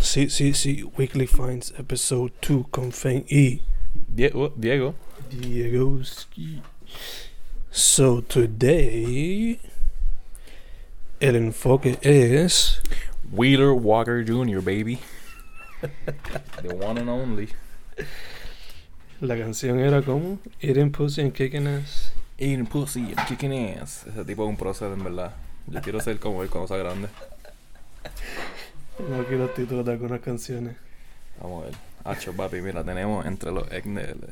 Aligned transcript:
sí, 0.00 0.30
sí, 0.30 0.54
sí. 0.54 0.84
Weekly 0.96 1.26
Finds, 1.26 1.74
episode 1.78 2.32
2 2.40 2.68
con 2.70 2.92
Fen 2.92 3.24
y 3.28 3.62
Diego. 4.08 4.52
Diego. 4.56 4.94
Diegoski. 5.30 6.62
So, 7.70 8.22
today, 8.22 9.60
el 11.20 11.36
enfoque 11.36 11.98
es. 12.02 12.80
Wheeler 13.32 13.72
Walker 13.72 14.22
Jr., 14.24 14.60
baby. 14.60 15.00
The 16.62 16.74
one 16.74 16.98
and 17.00 17.08
only. 17.08 17.48
La 19.20 19.36
canción 19.36 19.80
era 19.80 20.02
como 20.02 20.38
Eating 20.60 20.92
Pussy 20.92 21.22
and 21.22 21.32
Kicking 21.32 21.66
Ass. 21.66 22.12
Eating 22.36 22.66
pussy 22.66 23.14
and 23.16 23.28
kicking 23.28 23.52
ass. 23.78 24.04
Ese 24.08 24.24
tipo 24.24 24.42
es 24.42 24.48
un 24.48 24.56
prócer, 24.56 24.92
en 24.92 25.04
verdad. 25.04 25.34
Yo 25.68 25.80
quiero 25.80 26.00
ser 26.00 26.18
como 26.18 26.42
él 26.42 26.50
cuando 26.50 26.66
sea 26.66 26.78
grande. 26.78 27.08
No 28.98 29.24
quiero 29.24 29.44
los 29.46 29.54
títulos 29.54 29.84
de 29.84 29.92
algunas 29.92 30.20
canciones. 30.20 30.76
Vamos 31.40 31.62
a 31.64 31.66
ver. 31.66 31.74
Hacho, 32.04 32.32
papi, 32.34 32.60
mira, 32.60 32.84
tenemos 32.84 33.24
entre 33.26 33.50
los 33.50 33.66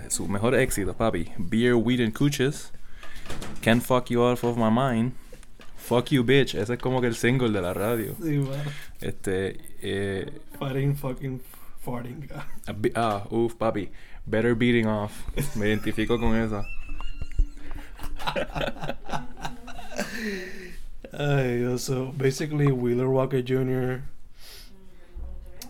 sus 0.08 0.28
mejores 0.28 0.60
éxitos, 0.60 0.94
papi. 0.94 1.30
Beer, 1.38 1.74
Weed 1.74 2.00
and 2.00 2.12
Cooches. 2.12 2.70
Can't 3.62 3.82
Fuck 3.82 4.06
You 4.10 4.20
Off 4.20 4.44
of 4.44 4.56
My 4.56 4.70
Mind. 4.70 5.12
Fuck 5.76 6.10
You 6.10 6.22
Bitch. 6.22 6.54
Ese 6.54 6.74
es 6.74 6.78
como 6.78 7.00
que 7.00 7.06
el 7.08 7.14
single 7.16 7.50
de 7.50 7.60
la 7.62 7.72
radio. 7.74 8.14
Sí, 8.22 8.38
man. 8.38 8.60
Este, 9.00 9.58
eh, 9.80 10.30
Farting, 10.58 10.94
fucking, 10.96 11.40
farting. 11.80 12.28
a 12.66 12.72
bi- 12.72 12.92
ah, 12.94 13.26
uff, 13.30 13.54
papi. 13.54 13.88
Better 14.26 14.54
Beating 14.54 14.86
Off. 14.86 15.12
Me 15.56 15.66
identifico 15.66 16.20
con 16.20 16.36
esa. 16.36 16.64
Ay, 21.12 21.78
so 21.78 22.12
basically 22.16 22.70
Wheeler 22.70 23.08
Walker 23.08 23.42
Jr. 23.42 24.02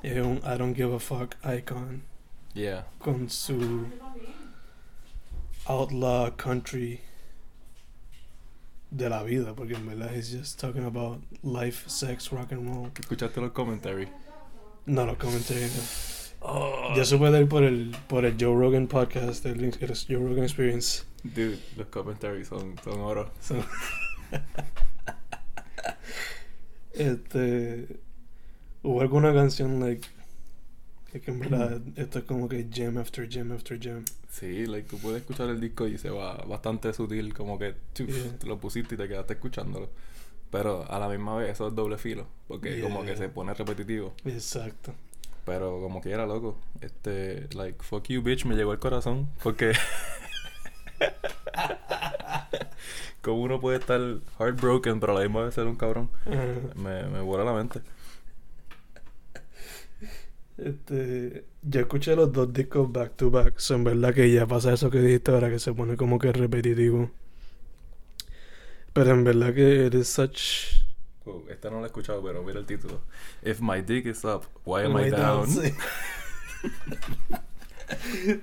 es 0.02 0.20
un 0.24 0.38
I 0.44 0.56
don't 0.58 0.76
give 0.76 0.94
a 0.94 0.98
fuck 0.98 1.36
icon 1.44 2.02
Yeah. 2.54 2.84
con 2.98 3.30
su 3.30 3.86
outlaw 5.66 6.36
country 6.36 7.00
de 8.90 9.08
la 9.08 9.22
vida, 9.22 9.54
porque 9.54 9.74
en 9.74 9.86
verdad 9.86 10.14
he's 10.14 10.30
just 10.30 10.60
talking 10.60 10.84
about 10.84 11.22
life, 11.42 11.88
sex, 11.88 12.30
rock 12.30 12.52
and 12.52 12.68
roll. 12.68 12.90
¿Escuchaste 12.98 13.40
los 13.40 13.52
comentarios? 13.52 14.10
No, 14.84 15.06
no 15.06 15.16
comenté. 15.16 15.54
no. 15.66 15.82
Oh, 16.44 16.92
Yo 16.96 17.04
supe 17.04 17.30
de 17.30 17.38
él 17.38 17.46
por 17.48 17.62
el, 17.62 17.96
por 18.08 18.24
el 18.24 18.36
Joe 18.38 18.54
Rogan 18.54 18.88
podcast, 18.88 19.46
el, 19.46 19.62
el 19.64 19.72
Joe 19.78 20.18
Rogan 20.18 20.42
Experience. 20.44 21.04
Dude, 21.22 21.58
los 21.76 21.86
comentarios 21.86 22.48
son, 22.48 22.74
son 22.84 23.00
oro. 23.00 23.30
Este 26.92 28.00
hubo 28.82 29.00
alguna 29.00 29.32
canción 29.32 29.80
like 29.80 30.06
que, 31.12 31.30
en 31.30 31.40
verdad 31.40 31.80
esto 31.96 32.20
es 32.20 32.24
como 32.24 32.48
que 32.48 32.66
gem 32.72 32.96
after 32.98 33.28
gem 33.30 33.52
after 33.52 33.78
gem 33.78 34.04
Sí, 34.30 34.64
like, 34.66 34.88
tú 34.88 34.96
puedes 34.98 35.20
escuchar 35.20 35.50
el 35.50 35.60
disco 35.60 35.86
y 35.86 35.98
se 35.98 36.08
va 36.08 36.36
bastante 36.48 36.90
sutil, 36.94 37.34
como 37.34 37.58
que 37.58 37.74
Yeah. 37.96 38.38
te 38.38 38.46
lo 38.46 38.58
pusiste 38.58 38.94
y 38.94 38.98
te 38.98 39.06
quedaste 39.06 39.34
escuchándolo. 39.34 39.90
Pero 40.50 40.90
a 40.90 40.98
la 40.98 41.06
misma 41.08 41.36
vez 41.36 41.50
eso 41.50 41.68
es 41.68 41.74
doble 41.74 41.98
filo, 41.98 42.26
porque 42.48 42.80
como 42.80 43.00
que 43.02 43.08
Yeah. 43.08 43.16
se 43.18 43.28
pone 43.28 43.52
repetitivo. 43.52 44.14
exacto 44.24 44.94
Pero 45.44 45.80
como 45.82 46.00
quiera, 46.00 46.24
loco, 46.24 46.56
este, 46.80 47.46
like, 47.54 47.82
fuck 47.82 48.04
you, 48.08 48.22
bitch, 48.22 48.46
me 48.46 48.54
llegó 48.54 48.72
al 48.72 48.78
corazón, 48.78 49.28
porque... 49.42 49.72
como 53.20 53.42
uno 53.42 53.60
puede 53.60 53.78
estar 53.78 54.00
heartbroken, 54.38 54.98
pero 55.00 55.12
a 55.12 55.20
la 55.20 55.26
misma 55.26 55.44
vez 55.44 55.54
ser 55.54 55.66
un 55.66 55.76
cabrón, 55.76 56.08
me, 56.76 57.02
me 57.04 57.20
vuela 57.20 57.44
la 57.44 57.52
mente. 57.52 57.80
Este 60.58 61.44
yo 61.62 61.80
escuché 61.80 62.14
los 62.16 62.32
dos 62.32 62.52
discos 62.52 62.90
back 62.92 63.16
to 63.16 63.30
back 63.30 63.58
so 63.58 63.74
en 63.74 63.84
verdad 63.84 64.14
que 64.14 64.30
ya 64.30 64.46
pasa 64.46 64.72
eso 64.72 64.90
que 64.90 65.00
dijiste 65.00 65.30
ahora 65.30 65.50
que 65.50 65.58
se 65.58 65.72
pone 65.72 65.96
como 65.96 66.18
que 66.18 66.32
repetitivo 66.32 67.10
pero 68.92 69.12
en 69.12 69.24
verdad 69.24 69.54
que 69.54 69.86
it 69.86 69.94
is 69.94 70.08
such 70.08 70.82
Wow, 71.24 71.44
esta 71.50 71.70
no 71.70 71.76
la 71.76 71.84
he 71.84 71.86
escuchado, 71.86 72.20
pero 72.20 72.42
mira 72.42 72.58
el 72.58 72.66
título. 72.66 73.00
If 73.44 73.60
my 73.60 73.80
dick 73.80 74.06
is 74.06 74.24
up, 74.24 74.44
why 74.64 74.82
am 74.82 74.96
I 74.96 75.08
down? 75.08 75.46
Sí. 75.46 75.72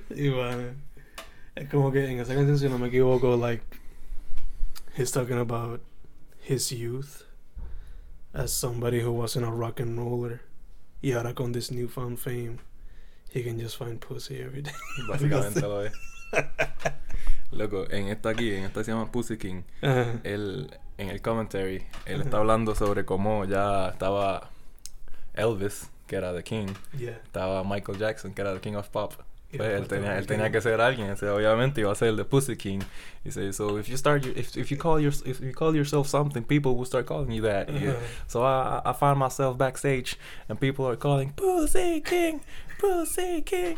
y 0.16 0.30
bueno, 0.30 0.76
es 1.56 1.70
como 1.70 1.92
que 1.92 2.10
en 2.10 2.20
esa 2.20 2.36
canción, 2.36 2.58
si 2.58 2.70
no 2.70 2.80
me 2.80 2.88
equivoco, 2.88 3.36
like, 3.36 3.64
he's 4.98 5.12
talking 5.12 5.38
about 5.38 5.82
his 6.40 6.72
youth 6.72 7.26
as 8.34 8.54
somebody 8.54 9.02
who 9.02 9.12
wasn't 9.12 9.46
a 9.46 9.52
rock 9.52 9.82
and 9.82 9.98
roller. 9.98 10.42
Y 11.02 11.14
ahora 11.14 11.34
con 11.34 11.54
this 11.54 11.72
newfound 11.72 12.18
fame, 12.18 12.58
he 13.34 13.44
can 13.44 13.60
just 13.60 13.78
find 13.78 14.00
pussy 14.00 14.42
every 14.42 14.62
day. 14.62 14.74
Básicamente 15.08 15.62
lo 15.62 15.84
es. 15.84 15.94
Loco, 17.52 17.90
en 17.90 18.10
esta 18.10 18.30
aquí, 18.30 18.54
en 18.54 18.66
esta 18.66 18.84
se 18.84 18.92
llama 18.92 19.12
Pussy 19.12 19.38
King, 19.38 19.64
él, 19.82 20.70
en 20.98 21.10
el 21.10 21.20
commentary, 21.20 21.84
él 22.06 22.22
está 22.22 22.38
hablando 22.38 22.76
sobre 22.76 23.06
cómo 23.06 23.46
ya 23.46 23.90
estaba 23.90 24.52
Elvis, 25.34 25.90
que 26.06 26.18
era 26.18 26.32
The 26.32 26.44
King, 26.44 26.68
yeah. 26.96 27.20
estaba 27.24 27.64
Michael 27.64 27.98
Jackson, 27.98 28.34
que 28.36 28.42
era 28.42 28.54
The 28.54 28.60
King 28.60 28.76
of 28.76 28.90
Pop. 28.90 29.14
Pues 29.58 29.82
él 29.82 29.88
tenía, 29.88 30.18
él 30.20 30.28
tenía 30.28 30.52
que 30.52 30.62
ser 30.62 30.80
alguien, 30.80 31.10
o 31.10 31.18
sea, 31.18 31.34
obviamente 31.34 31.82
iba 31.82 31.92
a 31.92 31.96
ser 31.96 32.10
el 32.10 32.18
de 32.18 32.24
Pussy 32.24 32.56
King. 32.56 32.82
Y 33.24 33.30
dice, 33.30 33.52
so 33.52 33.80
if 33.80 33.88
you 33.88 33.98
start, 33.98 34.24
if, 34.26 34.56
if 34.56 34.70
you 34.70 34.78
call 34.78 35.02
your, 35.02 35.12
if 35.26 35.42
you 35.42 35.54
call 35.54 35.76
yourself 35.76 36.08
something, 36.08 36.44
people 36.44 36.76
will 36.76 36.86
start 36.86 37.08
calling 37.08 37.32
you 37.32 37.42
that. 37.42 37.68
Y, 37.68 37.88
Ajá. 37.88 37.96
So 38.28 38.44
I, 38.44 38.82
I 38.86 38.94
find 38.94 39.18
myself 39.18 39.58
backstage, 39.58 40.18
and 40.48 40.60
people 40.60 40.88
are 40.88 40.96
calling 40.96 41.32
Pussy 41.32 42.00
King, 42.02 42.42
Pussy 42.78 43.42
King. 43.42 43.78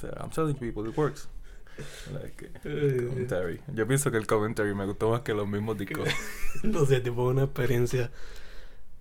So 0.00 0.08
I'm 0.18 0.30
telling 0.30 0.54
people 0.54 0.86
it 0.86 0.96
works. 0.96 1.28
Like, 2.12 2.50
Ay, 2.64 3.06
commentary. 3.08 3.60
Yo 3.74 3.86
pienso 3.86 4.10
que 4.10 4.16
el 4.16 4.26
commentary 4.26 4.74
me 4.74 4.86
gustó 4.86 5.10
más 5.10 5.20
que 5.20 5.34
los 5.34 5.46
mismos 5.46 5.76
discos. 5.76 6.08
No 6.62 6.86
sé, 6.86 7.00
tipo 7.00 7.24
una 7.24 7.44
experiencia. 7.44 8.10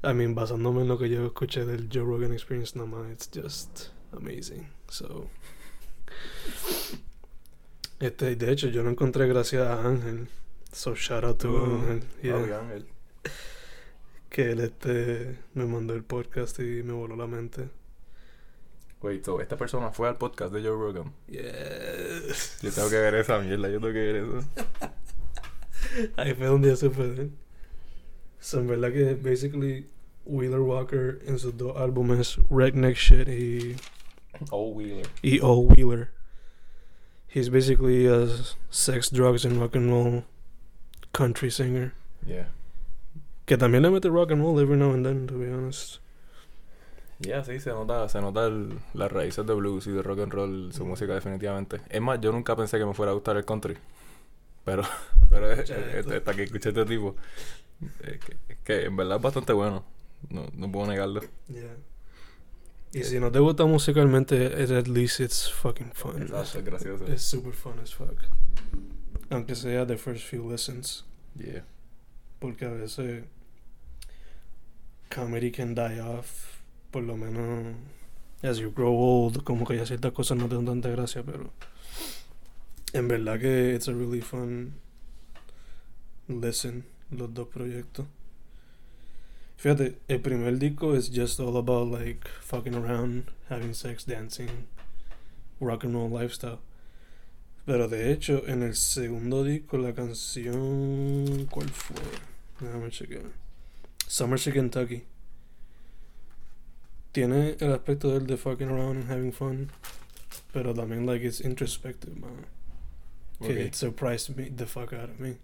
I 0.03 0.13
mean, 0.13 0.35
basándome 0.35 0.81
en 0.81 0.89
lo 0.89 0.97
que 0.97 1.09
yo 1.09 1.25
escuché 1.25 1.65
del 1.65 1.89
Joe 1.91 2.03
Rogan 2.03 2.33
Experience 2.33 2.77
nomás, 2.77 3.09
it's 3.11 3.29
just 3.33 3.89
amazing. 4.11 4.67
So. 4.89 5.27
Este, 7.99 8.35
de 8.35 8.51
hecho, 8.51 8.67
yo 8.69 8.83
lo 8.83 8.89
encontré 8.89 9.27
gracias 9.27 9.67
a 9.67 9.85
Ángel. 9.87 10.27
So 10.71 10.95
shout 10.95 11.23
out 11.23 11.37
to 11.39 11.49
Uh, 11.49 11.75
Ángel. 11.91 12.03
yeah, 12.23 12.59
Ángel. 12.59 12.85
que 14.29 14.51
él 14.51 14.59
este 14.59 15.37
me 15.55 15.65
mandó 15.65 15.93
el 15.95 16.03
podcast 16.03 16.59
y 16.59 16.83
me 16.83 16.93
voló 16.93 17.15
la 17.15 17.27
mente. 17.27 17.69
Wait, 19.01 19.25
so 19.25 19.41
esta 19.41 19.57
persona 19.57 19.91
fue 19.91 20.07
al 20.07 20.17
podcast 20.17 20.53
de 20.53 20.61
Joe 20.61 20.71
Rogan. 20.71 21.13
Yes. 21.27 22.59
Yo 22.61 22.71
tengo 22.71 22.89
que 22.89 22.97
ver 22.99 23.15
esa 23.15 23.39
mierda, 23.39 23.69
yo 23.69 23.79
tengo 23.79 23.93
que 23.93 23.99
ver 23.99 24.15
eso. 24.17 24.39
Ahí 26.17 26.33
fue 26.35 26.47
donde 26.47 26.69
yo 26.69 26.75
supe 26.75 27.03
de 27.07 27.21
él. 27.23 27.31
So, 28.39 28.59
en 28.59 28.67
verdad 28.67 28.91
que 28.93 29.15
basically 29.15 29.89
Wheeler 30.25 30.59
Walker 30.59 31.19
en 31.25 31.39
sus 31.39 31.57
dos 31.57 31.75
álbumes 31.77 32.37
Redneck 32.49 32.95
Shit 32.95 33.27
y 33.29 33.75
Oh, 34.51 34.69
Wheeler. 34.73 35.05
y 35.21 35.39
All 35.41 35.65
Wheeler. 35.67 36.09
He's 37.27 37.49
basically 37.49 38.07
a 38.07 38.27
sex, 38.71 39.09
drugs 39.11 39.45
and 39.45 39.59
rock 39.59 39.75
and 39.75 39.91
roll 39.91 40.23
country 41.13 41.51
singer. 41.51 41.93
Yeah. 42.25 42.47
Que 43.45 43.57
también 43.57 43.83
le 43.83 43.89
mete 43.91 44.09
rock 44.09 44.31
and 44.31 44.41
roll 44.41 44.59
every 44.59 44.77
now 44.77 44.93
and 44.93 45.05
then, 45.05 45.27
to 45.27 45.35
be 45.35 45.51
honest. 45.51 45.99
Yeah, 47.19 47.43
sí, 47.43 47.59
se 47.59 47.71
nota, 47.71 48.07
se 48.07 48.21
nota 48.21 48.45
el- 48.47 48.79
las 48.93 49.11
raíces 49.11 49.45
de 49.45 49.53
blues 49.53 49.85
y 49.87 49.91
de 49.91 50.01
rock 50.01 50.19
and 50.19 50.31
roll, 50.33 50.71
su 50.73 50.85
música 50.85 51.13
definitivamente. 51.13 51.81
Es 51.89 52.01
más, 52.01 52.19
yo 52.21 52.31
nunca 52.31 52.55
pensé 52.55 52.77
que 52.79 52.85
me 52.85 52.93
fuera 52.93 53.11
a 53.11 53.15
gustar 53.15 53.35
el 53.37 53.45
country. 53.45 53.77
Pero, 54.63 54.83
pero 55.29 55.51
es, 55.51 55.59
Escucha 55.59 55.79
es- 55.89 55.95
esto. 55.95 56.13
hasta 56.15 56.33
que 56.33 56.43
escuché 56.43 56.69
este 56.69 56.85
tipo, 56.85 57.15
es 58.03 58.19
que, 58.19 58.37
que 58.63 58.85
en 58.85 58.95
verdad 58.95 59.17
es 59.17 59.21
bastante 59.23 59.53
bueno. 59.53 59.83
No, 60.29 60.45
no 60.53 60.71
puedo 60.71 60.87
negarlo. 60.87 61.21
Yeah. 61.47 61.75
Y 62.93 63.03
si 63.03 63.19
no 63.19 63.31
te 63.31 63.39
gusta 63.39 63.65
musicalmente, 63.65 64.35
it- 64.63 64.71
at 64.71 64.87
least 64.87 65.19
it's 65.19 65.51
fucking 65.51 65.91
fun. 65.93 66.23
Exacto, 66.23 66.59
es 66.59 66.65
gracioso. 66.65 67.07
It's 67.07 67.21
super 67.23 67.53
fun 67.53 67.79
as 67.79 67.93
fuck. 67.93 68.17
Aunque 69.29 69.55
sea 69.55 69.85
the 69.85 69.97
first 69.97 70.25
few 70.27 70.49
listens. 70.51 71.05
Yeah. 71.35 71.63
Porque 72.39 72.65
a 72.65 72.69
veces 72.71 73.25
comedy 75.09 75.51
can 75.51 75.75
die 75.75 75.99
off. 76.01 76.59
Por 76.91 77.03
lo 77.03 77.15
menos 77.15 77.75
as 78.41 78.57
you 78.57 78.71
grow 78.71 78.93
old, 78.95 79.43
como 79.43 79.65
que 79.65 79.75
ya 79.77 79.85
ciertas 79.85 80.11
cosas 80.13 80.37
no 80.37 80.47
te 80.47 80.55
dan 80.55 80.65
tanta 80.65 80.89
gracia, 80.89 81.21
pero 81.23 81.51
en 82.93 83.07
verdad 83.07 83.39
que 83.39 83.75
it's 83.75 83.87
a 83.87 83.91
really 83.93 84.21
fun 84.21 84.73
listen, 86.27 86.85
los 87.11 87.31
dos 87.33 87.47
proyectos. 87.49 88.07
Fíjate, 89.59 89.97
el 90.07 90.21
primer 90.21 90.57
disco 90.57 90.95
es 90.95 91.09
just 91.09 91.37
all 91.41 91.57
about 91.57 91.91
like 91.91 92.29
fucking 92.39 92.73
around, 92.73 93.25
having 93.49 93.73
sex, 93.73 94.05
dancing, 94.05 94.67
rock 95.59 95.83
and 95.83 95.93
roll 95.93 96.09
lifestyle. 96.09 96.59
Pero 97.65 97.89
de 97.89 98.09
hecho, 98.09 98.41
en 98.47 98.63
el 98.63 98.73
segundo 98.75 99.43
disco, 99.43 99.77
la 99.77 99.91
canción. 99.91 101.45
¿Cuál 101.51 101.69
fue? 101.71 101.97
Déjame 102.61 102.89
chequear. 102.89 103.33
Summer 104.07 104.39
Kentucky. 104.39 105.03
tiene 107.11 107.57
el 107.59 107.73
aspecto 107.73 108.13
del 108.13 108.27
de 108.27 108.37
fucking 108.37 108.69
around 108.69 109.01
and 109.01 109.11
having 109.11 109.33
fun, 109.33 109.69
pero 110.53 110.73
también 110.73 111.05
like 111.05 111.21
it's 111.21 111.41
introspective, 111.41 112.15
man. 112.15 112.45
Que 113.41 113.51
Ok. 113.51 113.59
it 113.67 113.75
surprised 113.75 114.37
me 114.37 114.49
the 114.49 114.65
fuck 114.65 114.93
out 114.93 115.09
of 115.09 115.19
me. 115.19 115.35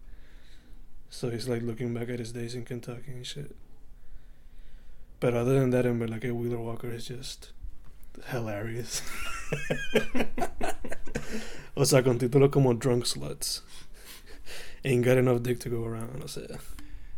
So 1.10 1.30
he's 1.30 1.50
like 1.50 1.64
looking 1.64 1.94
back 1.94 2.08
at 2.08 2.20
his 2.20 2.32
days 2.32 2.56
in 2.56 2.64
Kentucky 2.64 3.12
and 3.12 3.26
shit. 3.26 3.54
But 5.26 5.34
other 5.34 5.60
than 5.60 5.72
that, 5.72 5.88
en 5.88 5.98
verdad 5.98 6.20
que 6.20 6.30
Wheeler 6.32 6.60
Walker 6.60 6.94
is 6.94 7.08
just 7.08 7.48
hilarious. 8.32 9.02
o 11.74 11.84
sea, 11.84 12.04
con 12.04 12.20
títulos 12.20 12.52
como 12.52 12.76
Drunk 12.76 13.06
Sluts. 13.06 13.64
Ain't 14.84 15.04
got 15.04 15.18
enough 15.18 15.42
dick 15.42 15.58
to 15.62 15.70
go 15.72 15.84
around, 15.88 16.22
o 16.24 16.28
sea. 16.28 16.60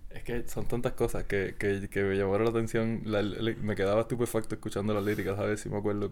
Es 0.10 0.24
que 0.24 0.48
son 0.48 0.68
tantas 0.68 0.94
cosas 0.94 1.26
que, 1.26 1.56
que, 1.60 1.90
que 1.90 2.02
me 2.04 2.16
llamaron 2.16 2.46
la 2.46 2.52
atención. 2.52 3.02
La- 3.04 3.22
la- 3.22 3.54
me 3.62 3.76
quedaba 3.76 4.00
estupefacto 4.02 4.56
escuchando 4.56 4.94
las 4.94 5.04
líricas, 5.04 5.38
a 5.38 5.44
ver 5.44 5.58
si 5.58 5.68
me 5.68 5.78
acuerdo. 5.78 6.10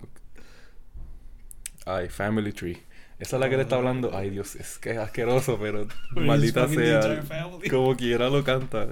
Ay, 1.86 2.10
Family 2.10 2.52
Tree. 2.52 2.78
Esa 3.20 3.38
es 3.38 3.40
la 3.40 3.50
que 3.50 3.56
le 3.56 3.64
está 3.64 3.78
hablando. 3.78 4.12
Ay, 4.14 4.32
Dios, 4.32 4.58
es 4.58 4.80
que 4.80 4.92
es 4.92 4.98
asqueroso, 4.98 5.58
pero 5.58 5.88
maldita 6.12 6.68
sea. 6.68 7.24
Como 7.72 7.96
quiera 7.96 8.30
lo 8.30 8.44
canta. 8.44 8.86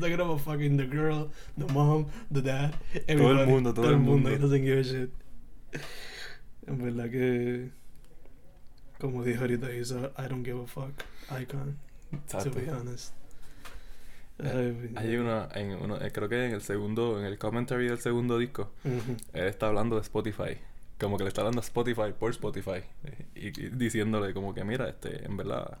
Talking 0.00 0.20
about 0.20 0.40
fucking 0.40 0.76
the 0.76 0.86
girl, 0.86 1.30
the 1.56 1.66
mom, 1.72 2.06
the 2.30 2.42
dad, 2.42 2.74
Todo 3.06 3.40
el 3.40 3.46
mundo, 3.46 3.72
todo 3.72 3.90
el 3.90 3.98
mundo. 3.98 4.28
He 4.30 4.38
doesn't 4.38 4.64
give 4.64 4.78
a 4.78 4.82
shit. 4.82 5.10
En 6.66 6.78
verdad 6.82 7.10
que, 7.10 7.70
como 8.98 9.22
dijo 9.22 9.42
ahorita, 9.42 9.70
he's 9.72 9.92
a 9.92 10.10
I 10.18 10.26
don't 10.28 10.44
give 10.44 10.58
a 10.60 10.66
fuck 10.66 10.90
icon, 11.30 11.76
Exacto. 12.12 12.50
to 12.50 12.60
be 12.60 12.68
honest. 12.70 13.12
Eh, 14.40 14.90
Ay, 14.96 15.08
Hay 15.10 15.16
una, 15.16 15.48
en 15.54 15.72
uno, 15.80 15.96
eh, 16.00 16.10
creo 16.10 16.28
que 16.28 16.44
en 16.46 16.52
el 16.54 16.60
segundo, 16.62 17.20
en 17.20 17.26
el 17.26 17.38
commentary 17.38 17.86
del 17.86 18.00
segundo 18.00 18.36
disco, 18.38 18.72
él 19.32 19.44
está 19.46 19.68
hablando 19.68 19.94
de 19.96 20.02
Spotify. 20.02 20.58
Como 20.98 21.16
que 21.18 21.24
le 21.24 21.28
está 21.28 21.42
hablando 21.42 21.60
a 21.60 21.64
Spotify 21.64 22.12
por 22.18 22.30
Spotify. 22.30 22.82
eh, 23.04 23.26
Y, 23.36 23.46
y 23.48 23.68
diciéndole 23.70 24.34
como 24.34 24.54
que, 24.54 24.64
mira, 24.64 24.88
este, 24.88 25.24
en 25.24 25.36
verdad, 25.36 25.78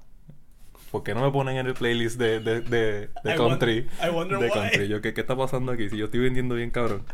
¿por 0.94 1.02
qué 1.02 1.12
no 1.12 1.22
me 1.22 1.32
ponen 1.32 1.56
en 1.56 1.66
el 1.66 1.74
playlist 1.74 2.20
de, 2.20 2.38
de, 2.38 2.60
de, 2.60 3.08
de 3.24 3.34
I 3.34 3.36
country? 3.36 3.88
I 4.00 4.10
wonder 4.10 4.38
de 4.38 4.46
why. 4.46 4.52
country. 4.52 4.86
Yo, 4.86 5.00
¿qué, 5.00 5.12
¿qué 5.12 5.22
está 5.22 5.36
pasando 5.36 5.72
aquí? 5.72 5.90
Si 5.90 5.96
yo 5.96 6.04
estoy 6.04 6.20
vendiendo 6.20 6.54
bien 6.54 6.70
cabrón. 6.70 7.04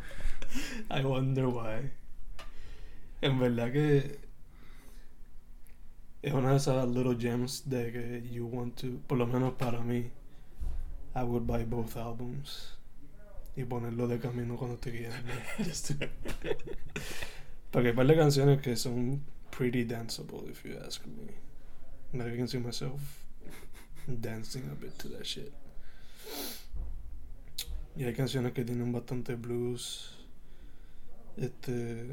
I 0.91 1.03
wonder 1.03 1.47
why. 1.47 1.91
En 3.23 3.39
verdad 3.39 3.73
que 3.73 4.19
es 6.21 6.35
una 6.35 6.51
de 6.51 6.57
esas 6.59 6.87
little 6.91 7.17
gems 7.19 7.71
de 7.71 7.91
que 7.91 8.29
you 8.31 8.49
want 8.49 8.79
to, 8.83 9.01
por 9.07 9.17
lo 9.17 9.27
menos 9.27 9.55
para 9.55 9.81
mí, 9.81 10.11
I 11.17 11.23
would 11.23 11.47
buy 11.47 11.65
both 11.65 11.97
albums 11.97 12.77
y 13.57 13.65
ponerlo 13.65 14.07
de 14.09 14.19
camino 14.19 14.59
cuando 14.59 14.75
estoy 14.75 14.93
guiando. 14.93 15.33
Porque 17.71 17.89
hay 17.89 17.95
par 17.95 18.07
de 18.07 18.15
canciones 18.15 18.61
que 18.61 18.77
son 18.77 19.25
pretty 19.57 19.85
danceable, 19.85 20.51
if 20.51 20.67
you 20.67 20.77
ask 20.87 21.03
me. 21.07 21.33
Like 22.13 22.35
I 22.35 22.37
can 22.37 22.47
see 22.47 22.59
myself 22.59 23.20
dancing 24.21 24.63
a 24.71 24.75
bit 24.75 24.93
to 24.99 25.09
that 25.11 25.23
shit. 25.25 25.51
Y 27.97 28.05
hay 28.05 28.15
canciones 28.15 28.53
que 28.53 28.65
tienen 28.65 28.93
bastante 28.93 29.35
blues. 29.35 30.15
Este. 31.37 32.07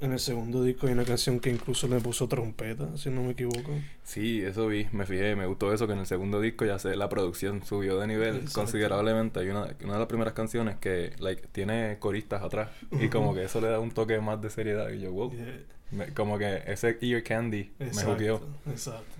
En 0.00 0.12
el 0.12 0.18
segundo 0.18 0.62
disco 0.64 0.86
hay 0.88 0.92
una 0.92 1.04
canción 1.04 1.38
que 1.40 1.48
incluso 1.50 1.86
le 1.86 1.98
puso 2.00 2.26
trompeta, 2.28 2.94
si 2.98 3.10
no 3.10 3.22
me 3.22 3.30
equivoco. 3.30 3.70
Sí, 4.02 4.42
eso 4.42 4.66
vi, 4.66 4.86
me 4.92 5.06
fijé, 5.06 5.34
me 5.36 5.46
gustó 5.46 5.72
eso 5.72 5.86
que 5.86 5.92
en 5.94 6.00
el 6.00 6.06
segundo 6.06 6.40
disco 6.40 6.64
ya 6.66 6.78
sé, 6.80 6.96
la 6.96 7.08
producción 7.08 7.64
subió 7.64 7.98
de 8.00 8.08
nivel 8.08 8.36
Exacto. 8.36 8.60
considerablemente. 8.60 9.38
Hay 9.40 9.48
una, 9.48 9.62
una 9.82 9.92
de 9.94 9.98
las 10.00 10.08
primeras 10.08 10.34
canciones 10.34 10.76
que 10.76 11.14
like, 11.20 11.46
tiene 11.52 11.96
coristas 12.00 12.42
atrás 12.42 12.70
y 12.90 13.08
como 13.08 13.34
que 13.34 13.44
eso 13.44 13.60
le 13.60 13.68
da 13.68 13.78
un 13.78 13.92
toque 13.92 14.20
más 14.20 14.42
de 14.42 14.50
seriedad 14.50 14.90
y 14.90 15.00
yo, 15.00 15.12
wow, 15.12 15.30
Yeah, 15.32 15.60
me- 15.92 16.08
como 16.12 16.38
que 16.38 16.62
ese 16.66 16.98
ear 17.00 17.22
candy 17.22 17.70
me 17.78 17.90
juqueó. 18.02 18.42
Exacto. 18.66 19.14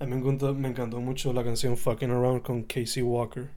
A 0.00 0.04
mí 0.06 0.12
me 0.12 0.18
encantó, 0.18 0.54
me 0.54 0.68
encantó 0.68 1.00
mucho 1.00 1.32
la 1.32 1.42
canción 1.42 1.76
Fucking 1.76 2.10
Around 2.10 2.42
con 2.42 2.62
Casey 2.62 3.02
Walker. 3.02 3.50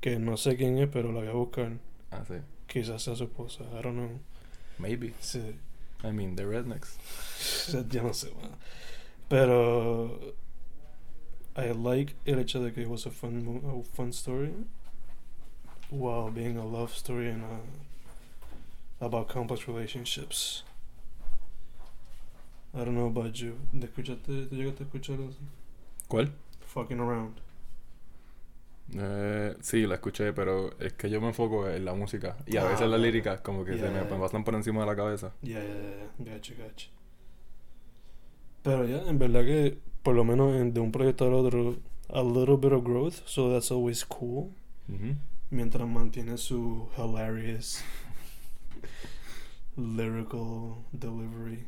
Que 0.00 0.18
no 0.18 0.36
sé 0.36 0.56
quién 0.56 0.78
es, 0.78 0.88
pero 0.88 1.12
la 1.12 1.20
voy 1.20 1.28
a 1.28 1.32
buscar. 1.32 1.78
Ah, 2.10 2.24
sí. 2.26 2.34
Quizás 2.66 3.02
sea 3.02 3.14
su 3.14 3.24
esposa. 3.24 3.64
I 3.78 3.82
don't 3.82 3.96
know. 3.96 4.20
Maybe. 4.78 5.14
Sí. 5.20 5.54
I 6.02 6.10
mean, 6.10 6.34
the 6.34 6.44
rednecks. 6.44 6.98
Ya 7.90 8.02
no 8.02 8.12
sé, 8.12 8.32
man. 8.40 8.50
Pero. 9.28 10.34
I 11.54 11.70
like 11.72 12.14
el 12.26 12.38
hecho 12.38 12.60
de 12.60 12.72
que 12.72 12.82
it 12.82 12.88
was 12.88 13.06
a 13.06 13.10
fun, 13.10 13.62
a 13.64 13.82
fun 13.94 14.12
story. 14.12 14.52
While 15.90 16.30
being 16.30 16.56
a 16.56 16.64
love 16.64 16.92
story 16.94 17.28
and 17.28 17.44
uh, 17.44 19.06
about 19.06 19.28
complex 19.28 19.68
relationships. 19.68 20.64
I 22.74 22.78
don't 22.78 22.92
know 22.92 23.06
about 23.06 23.34
you. 23.34 23.54
¿Te 23.78 23.86
escuchaste? 23.86 24.46
¿Te 24.46 24.56
llegaste 24.56 24.84
a 24.84 24.86
escuchar 24.86 25.20
eso? 25.20 25.38
¿Cuál? 26.08 26.32
Fucking 26.66 27.00
around. 27.00 27.36
Eh, 28.94 29.56
sí, 29.60 29.86
la 29.86 29.94
escuché, 29.94 30.32
pero 30.32 30.78
es 30.78 30.92
que 30.94 31.08
yo 31.08 31.20
me 31.20 31.28
enfoco 31.28 31.68
en 31.68 31.84
la 31.84 31.94
música 31.94 32.36
y 32.46 32.56
a 32.56 32.64
veces 32.64 32.82
Ah, 32.82 32.86
las 32.86 33.00
líricas 33.00 33.40
como 33.40 33.64
que 33.64 33.78
se 33.78 33.88
me 33.88 34.00
yeah. 34.00 34.08
pasan 34.08 34.44
por 34.44 34.54
encima 34.54 34.80
de 34.80 34.86
la 34.86 34.96
cabeza. 34.96 35.32
Yeah, 35.42 35.62
yeah, 35.62 36.10
yeah. 36.18 36.34
Gotcha, 36.34 36.54
gotcha. 36.54 36.88
Pero 38.62 38.84
ya, 38.86 39.02
en 39.08 39.18
verdad 39.18 39.44
que, 39.44 39.78
por 40.02 40.14
lo 40.14 40.24
menos 40.24 40.54
en- 40.54 40.72
de 40.74 40.80
un 40.80 40.92
proyecto 40.92 41.26
al 41.26 41.34
otro, 41.34 41.76
a 42.10 42.22
little 42.22 42.56
bit 42.56 42.72
of 42.72 42.84
growth, 42.84 43.14
so 43.24 43.50
that's 43.52 43.70
always 43.70 44.04
cool. 44.04 44.50
Ujú. 44.88 45.14
Mientras 45.50 45.86
mantiene 45.88 46.36
su 46.38 46.88
hilarious 46.96 47.82
lyrical 49.76 50.84
delivery. 50.92 51.66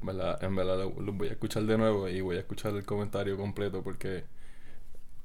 En 0.00 0.06
verdad, 0.06 0.42
en 0.44 0.56
verdad 0.56 0.76
lo, 0.78 1.00
lo 1.00 1.12
voy 1.12 1.28
a 1.28 1.32
escuchar 1.32 1.62
de 1.64 1.78
nuevo 1.78 2.08
y 2.08 2.20
voy 2.20 2.36
a 2.36 2.40
escuchar 2.40 2.74
el 2.74 2.84
comentario 2.84 3.36
completo 3.36 3.82
porque 3.82 4.24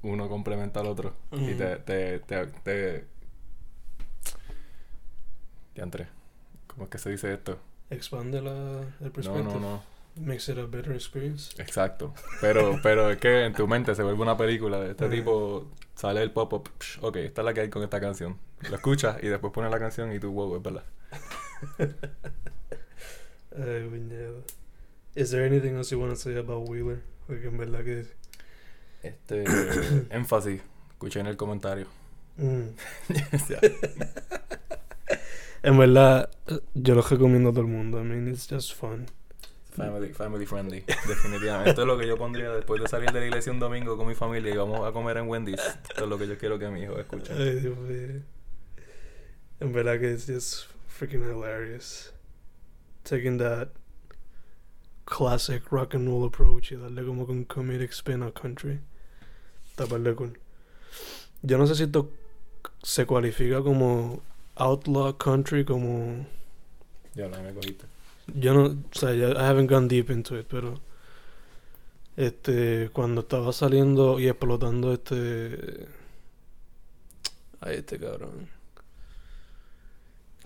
uno 0.02 0.28
complementa 0.28 0.80
al 0.80 0.86
otro 0.86 1.14
y 1.32 1.36
Ujú. 1.36 1.58
te, 1.58 1.76
te, 1.76 2.18
te, 2.20 2.46
te, 2.46 3.04
Diantre, 5.74 6.08
¿cómo 6.66 6.84
es 6.84 6.90
que 6.90 6.98
se 6.98 7.10
dice 7.10 7.32
esto? 7.32 7.58
Expande 7.90 8.40
la, 8.40 8.50
el 8.52 9.06
No, 9.06 9.12
perspective. 9.12 9.42
no, 9.42 9.60
no. 9.60 9.82
Makes 10.16 10.50
it 10.50 10.58
a 10.58 10.66
better 10.66 10.92
experience. 10.92 11.52
Exacto. 11.62 12.12
Pero, 12.40 12.78
pero 12.82 13.10
es 13.10 13.18
que 13.18 13.44
en 13.44 13.54
tu 13.54 13.66
mente 13.68 13.94
se 13.94 14.02
vuelve 14.02 14.20
una 14.22 14.36
película 14.36 14.84
este 14.84 15.08
tipo, 15.08 15.68
sale 15.94 16.22
el 16.22 16.32
pop-up, 16.32 16.68
ok, 17.00 17.16
esta 17.16 17.40
es 17.42 17.44
la 17.44 17.54
que 17.54 17.60
hay 17.60 17.70
con 17.70 17.82
esta 17.82 18.00
canción. 18.00 18.36
Lo 18.68 18.74
escuchas 18.76 19.22
y 19.22 19.28
después 19.28 19.52
pones 19.52 19.70
la 19.70 19.78
canción 19.78 20.12
y 20.12 20.18
tú, 20.18 20.32
wow, 20.32 20.56
es 20.56 20.62
verdad. 20.62 20.84
Ay. 23.56 24.59
Is 25.14 25.30
there 25.30 25.44
anything 25.44 25.76
else 25.76 25.90
you 25.90 25.98
want 25.98 26.12
to 26.12 26.16
say 26.16 26.36
about 26.36 26.68
Wheeler? 26.68 27.02
Porque 27.26 27.46
en 27.46 27.58
verdad 27.58 27.84
que... 27.84 28.06
Este, 29.02 29.44
énfasis, 30.10 30.60
escuché 30.90 31.20
en 31.20 31.26
el 31.26 31.36
comentario. 31.36 31.86
Mm. 32.36 32.68
En 35.62 35.76
verdad, 35.76 36.30
yo 36.74 36.94
lo 36.94 37.02
recomiendo 37.02 37.50
a 37.50 37.52
todo 37.52 37.62
el 37.62 37.66
mundo. 37.66 38.00
I 38.00 38.04
mean, 38.04 38.28
it's 38.28 38.46
just 38.48 38.74
fun. 38.74 39.06
Family, 39.72 40.12
family 40.12 40.46
friendly, 40.46 40.80
definitivamente. 41.06 41.70
Esto 41.70 41.82
es 41.82 41.86
lo 41.86 41.98
que 41.98 42.06
yo 42.06 42.16
pondría 42.16 42.50
después 42.50 42.82
de 42.82 42.88
salir 42.88 43.12
de 43.12 43.20
la 43.20 43.26
iglesia 43.26 43.52
un 43.52 43.60
domingo 43.60 43.96
con 43.96 44.08
mi 44.08 44.14
familia 44.14 44.52
y 44.52 44.56
vamos 44.56 44.86
a 44.88 44.92
comer 44.92 45.18
en 45.18 45.28
Wendy's. 45.28 45.60
Esto 45.60 46.04
es 46.04 46.08
lo 46.08 46.18
que 46.18 46.26
yo 46.26 46.38
quiero 46.38 46.58
que 46.58 46.68
mi 46.68 46.82
hijo 46.82 46.98
escuche. 46.98 47.32
Ay, 47.34 47.60
Dios 47.60 47.76
mío. 47.76 48.22
En 49.60 49.72
verdad 49.72 50.00
que 50.00 50.10
it's 50.10 50.26
just 50.26 50.66
freaking 50.88 51.22
hilarious. 51.22 52.12
Taking 53.04 53.38
that 53.38 53.68
classic 55.04 55.70
rock 55.70 55.94
and 55.94 56.08
roll 56.08 56.26
approach 56.26 56.72
y 56.72 56.76
darle 56.76 57.04
como 57.04 57.24
un 57.24 57.44
comedic 57.44 57.92
spin 57.92 58.22
a 58.22 58.30
country. 58.30 58.80
Con. 60.16 60.36
Yo 61.42 61.56
no 61.56 61.66
sé 61.66 61.74
si 61.74 61.84
esto 61.84 62.10
se 62.82 63.06
cualifica 63.06 63.62
como 63.62 64.22
outlaw 64.56 65.16
country, 65.16 65.64
como. 65.64 66.26
Ya 67.14 67.28
no, 67.28 67.42
me 67.42 67.54
cogiste. 67.54 67.86
Yo 68.26 68.52
no. 68.52 68.64
O 68.64 68.76
sea, 68.92 69.14
I 69.14 69.42
haven't 69.42 69.70
gone 69.70 69.88
deep 69.88 70.10
into 70.10 70.38
it, 70.38 70.46
pero. 70.48 70.80
Este. 72.16 72.90
Cuando 72.92 73.22
estaba 73.22 73.52
saliendo 73.52 74.20
y 74.20 74.28
explotando 74.28 74.92
este. 74.92 75.88
Ay, 77.60 77.76
este 77.76 77.98
cabrón. 77.98 78.48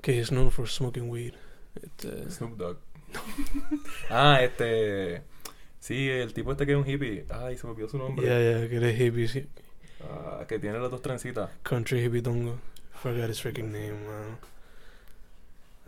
Que 0.00 0.20
es 0.20 0.30
known 0.30 0.50
for 0.52 0.68
smoking 0.68 1.10
weed. 1.10 1.34
Este. 1.82 2.30
Snoop 2.30 2.56
Dogg. 2.56 2.78
ah, 4.10 4.40
este. 4.42 5.22
Sí, 5.80 6.08
el 6.08 6.32
tipo 6.32 6.52
este 6.52 6.64
que 6.66 6.72
es 6.72 6.78
un 6.78 6.88
hippie. 6.88 7.26
Ay, 7.28 7.56
se 7.58 7.66
me 7.66 7.72
olvidó 7.72 7.88
su 7.88 7.98
nombre. 7.98 8.26
Yeah, 8.26 8.58
yeah, 8.60 8.68
que 8.68 8.76
eres 8.76 8.98
hippie. 9.00 9.28
sí. 9.28 9.46
Ah, 10.02 10.44
que 10.48 10.58
tiene 10.58 10.78
las 10.78 10.90
dos 10.90 11.02
trencitas. 11.02 11.50
Country 11.62 12.04
hippie 12.04 12.20
dongo. 12.22 12.58
Forgot 13.02 13.28
his 13.30 13.40
freaking 13.40 13.70
name, 13.70 13.92
man. 13.92 14.38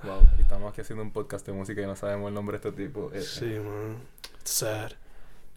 Wow. 0.02 0.28
Y 0.38 0.42
estamos 0.42 0.70
aquí 0.70 0.82
haciendo 0.82 1.02
un 1.02 1.12
podcast 1.12 1.46
de 1.46 1.52
música 1.52 1.80
y 1.80 1.86
no 1.86 1.96
sabemos 1.96 2.28
el 2.28 2.34
nombre 2.34 2.58
de 2.58 2.68
este 2.68 2.82
tipo. 2.84 3.10
Eh, 3.12 3.22
Sí, 3.22 3.46
man. 3.46 3.96
It's 4.40 4.50
sad. 4.50 4.92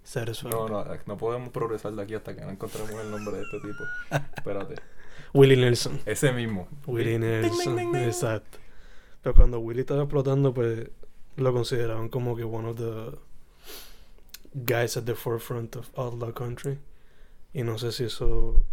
Satisfied. 0.04 0.52
No, 0.52 0.68
no, 0.68 0.86
no 1.06 1.18
podemos 1.18 1.50
progresar 1.50 1.92
de 1.94 2.02
aquí 2.02 2.16
hasta 2.16 2.36
que 2.36 2.42
no 2.42 2.50
encontremos 2.50 2.92
el 2.92 3.12
nombre 3.12 3.38
de 3.38 3.44
este 3.44 3.60
tipo. 3.60 3.84
Espérate. 4.36 4.76
Willie 5.34 5.58
Nelson. 5.58 6.00
Ese 6.06 6.32
mismo. 6.32 6.68
Willie 6.88 7.20
Nelson. 7.20 7.96
Exacto. 7.96 8.58
Pero 9.22 9.36
cuando 9.36 9.60
Willie 9.60 9.82
estaba 9.82 10.04
explotando, 10.04 10.54
pues 10.54 10.90
lo 11.40 11.54
consideraban 11.54 12.10
como 12.10 12.36
que 12.36 12.44
one 12.44 12.68
of 12.68 12.78
the 12.78 13.18
guys 14.54 14.98
at 14.98 15.04
the 15.06 15.16
forefront 15.16 15.76
of 15.76 15.90
Outlaw 15.98 16.34
Country. 16.34 16.80
Y 17.54 17.64
no 17.64 17.78
sé 17.78 17.92
si 17.92 18.06
eso. 18.06 18.64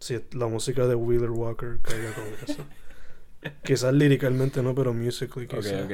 Si 0.00 0.18
la 0.32 0.46
música 0.46 0.86
de 0.86 0.94
Wheeler 0.94 1.30
Walker 1.30 1.78
caiga 1.82 2.12
con 2.12 2.24
eso. 2.48 2.64
Quizás 3.64 3.92
líricamente 3.94 4.62
no, 4.62 4.74
pero 4.74 4.92
musically 4.92 5.46
quizás. 5.46 5.86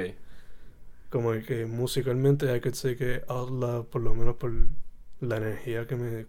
Como 1.11 1.33
que 1.47 1.67
musicalmente 1.67 2.55
I 2.57 2.61
could 2.61 2.75
say 2.75 2.97
que 2.97 3.23
Outlaw, 3.29 3.85
por 3.85 4.01
lo 4.01 4.15
menos 4.15 4.37
por 4.37 4.53
la 5.21 5.37
energía 5.37 5.87
que 5.87 5.97
me... 5.97 6.27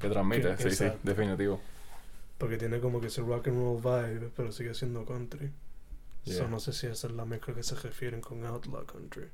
Que 0.00 0.08
transmite, 0.08 0.56
Que- 0.56 0.70
sí, 0.70 0.76
sí, 0.76 0.86
definitivo. 1.04 1.60
Porque 2.38 2.56
tiene 2.56 2.80
como 2.80 3.00
que 3.00 3.06
ese 3.06 3.22
rock 3.22 3.46
and 3.48 3.58
roll 3.58 3.80
vibe, 3.80 4.30
pero 4.34 4.50
sigue 4.50 4.74
siendo 4.74 5.04
country. 5.04 5.52
Yeah. 6.24 6.38
So 6.38 6.48
no 6.48 6.58
sé 6.58 6.72
si 6.72 6.86
esa 6.86 7.06
es 7.08 7.12
la 7.12 7.24
mezcla 7.24 7.54
que 7.54 7.62
se 7.62 7.74
refieren 7.74 8.20
con 8.20 8.44
Outlaw 8.44 8.84
Country. 8.86 9.28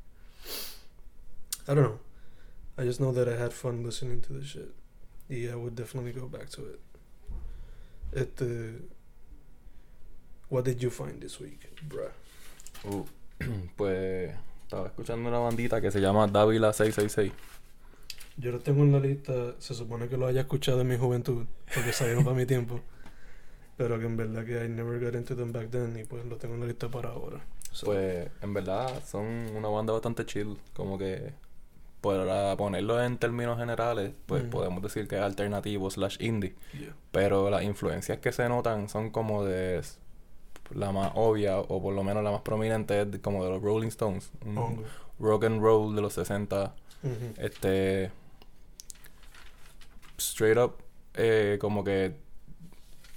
I 1.69 1.75
don't 1.75 1.83
know. 1.83 2.01
I 2.77 2.85
just 2.85 2.99
know 2.99 3.13
that 3.13 3.29
I 3.29 3.37
had 3.41 3.53
fun 3.53 3.85
listening 3.85 4.21
to 4.23 4.33
the 4.33 4.45
shit. 4.45 4.75
Y 5.29 5.49
I 5.49 5.55
would 5.55 5.77
definitely 5.77 6.13
go 6.13 6.27
back 6.29 6.49
to 6.51 6.63
it. 6.67 6.81
Este... 8.13 8.89
What 10.49 10.65
did 10.65 10.83
you 10.83 10.91
find 10.91 11.21
this 11.21 11.39
week, 11.39 11.71
bruh? 11.89 12.11
Uh, 12.85 13.05
pues 13.77 14.35
estaba 14.65 14.87
escuchando 14.89 15.29
una 15.29 15.39
bandita 15.39 15.81
que 15.81 15.93
se 15.93 16.01
llama 16.01 16.27
Dávila 16.27 16.73
666. 16.73 17.33
Yo 18.37 18.51
lo 18.51 18.59
tengo 18.59 18.83
en 18.83 18.93
la 18.93 18.99
lista, 18.99 19.55
se 19.59 19.75
supone 19.75 20.09
que 20.09 20.17
lo 20.17 20.27
haya 20.27 20.41
escuchado 20.41 20.81
en 20.81 20.89
mi 20.89 20.97
juventud, 20.97 21.47
porque 21.73 21.93
salieron 21.93 22.25
para 22.25 22.37
mi 22.37 22.47
tiempo. 22.47 22.81
Pero 23.81 23.99
que 23.99 24.05
en 24.05 24.15
verdad 24.19 24.45
que 24.45 24.63
I 24.63 24.69
never 24.69 25.01
got 25.03 25.15
into 25.15 25.35
them 25.35 25.53
back 25.53 25.71
then 25.71 25.97
y 25.99 26.05
pues 26.05 26.23
lo 26.27 26.37
tengo 26.37 26.53
en 26.55 26.61
la 26.61 26.67
lista 26.67 26.89
para 26.91 27.09
ahora. 27.09 27.41
So, 27.73 27.87
Pues 27.87 28.29
en 28.43 28.53
verdad 28.53 29.03
son 29.07 29.25
una 29.57 29.69
banda 29.69 29.95
bastante 29.95 30.27
chill, 30.27 30.59
como 30.75 30.99
que 30.99 31.33
para 32.03 32.55
ponerlo 32.59 33.03
en 33.03 33.17
términos 33.17 33.57
generales, 33.59 34.13
pues 34.27 34.45
Mm. 34.45 34.51
podemos 34.51 34.83
decir 34.83 35.09
que 35.09 35.17
es 35.17 35.23
alternativo 35.23 35.91
slash 35.91 36.19
indie, 36.21 36.55
yeah. 36.79 36.95
pero 37.11 37.49
las 37.49 37.63
influencias 37.63 38.19
que 38.19 38.33
se 38.33 38.47
notan 38.51 38.91
son 38.91 39.09
como 39.09 39.45
de 39.47 39.81
la 40.75 40.93
más 40.93 41.13
obvia 41.15 41.59
o 41.59 41.81
por 41.81 41.95
lo 41.95 42.05
menos 42.05 42.23
la 42.23 42.33
más 42.33 42.43
prominente 42.43 43.01
es 43.01 43.07
como 43.23 43.43
de 43.45 43.51
los 43.51 43.63
Rolling 43.63 43.89
Stones, 43.89 44.31
un 44.45 44.59
Hongo. 44.59 44.85
rock 45.19 45.45
and 45.45 45.63
roll 45.63 45.95
de 45.97 46.03
los 46.03 46.13
60, 46.13 46.75
Ujú. 47.03 47.15
este 47.39 48.11
straight 50.19 50.59
up 50.59 50.75
eh, 51.15 51.57
como 51.61 51.83
que 51.83 52.15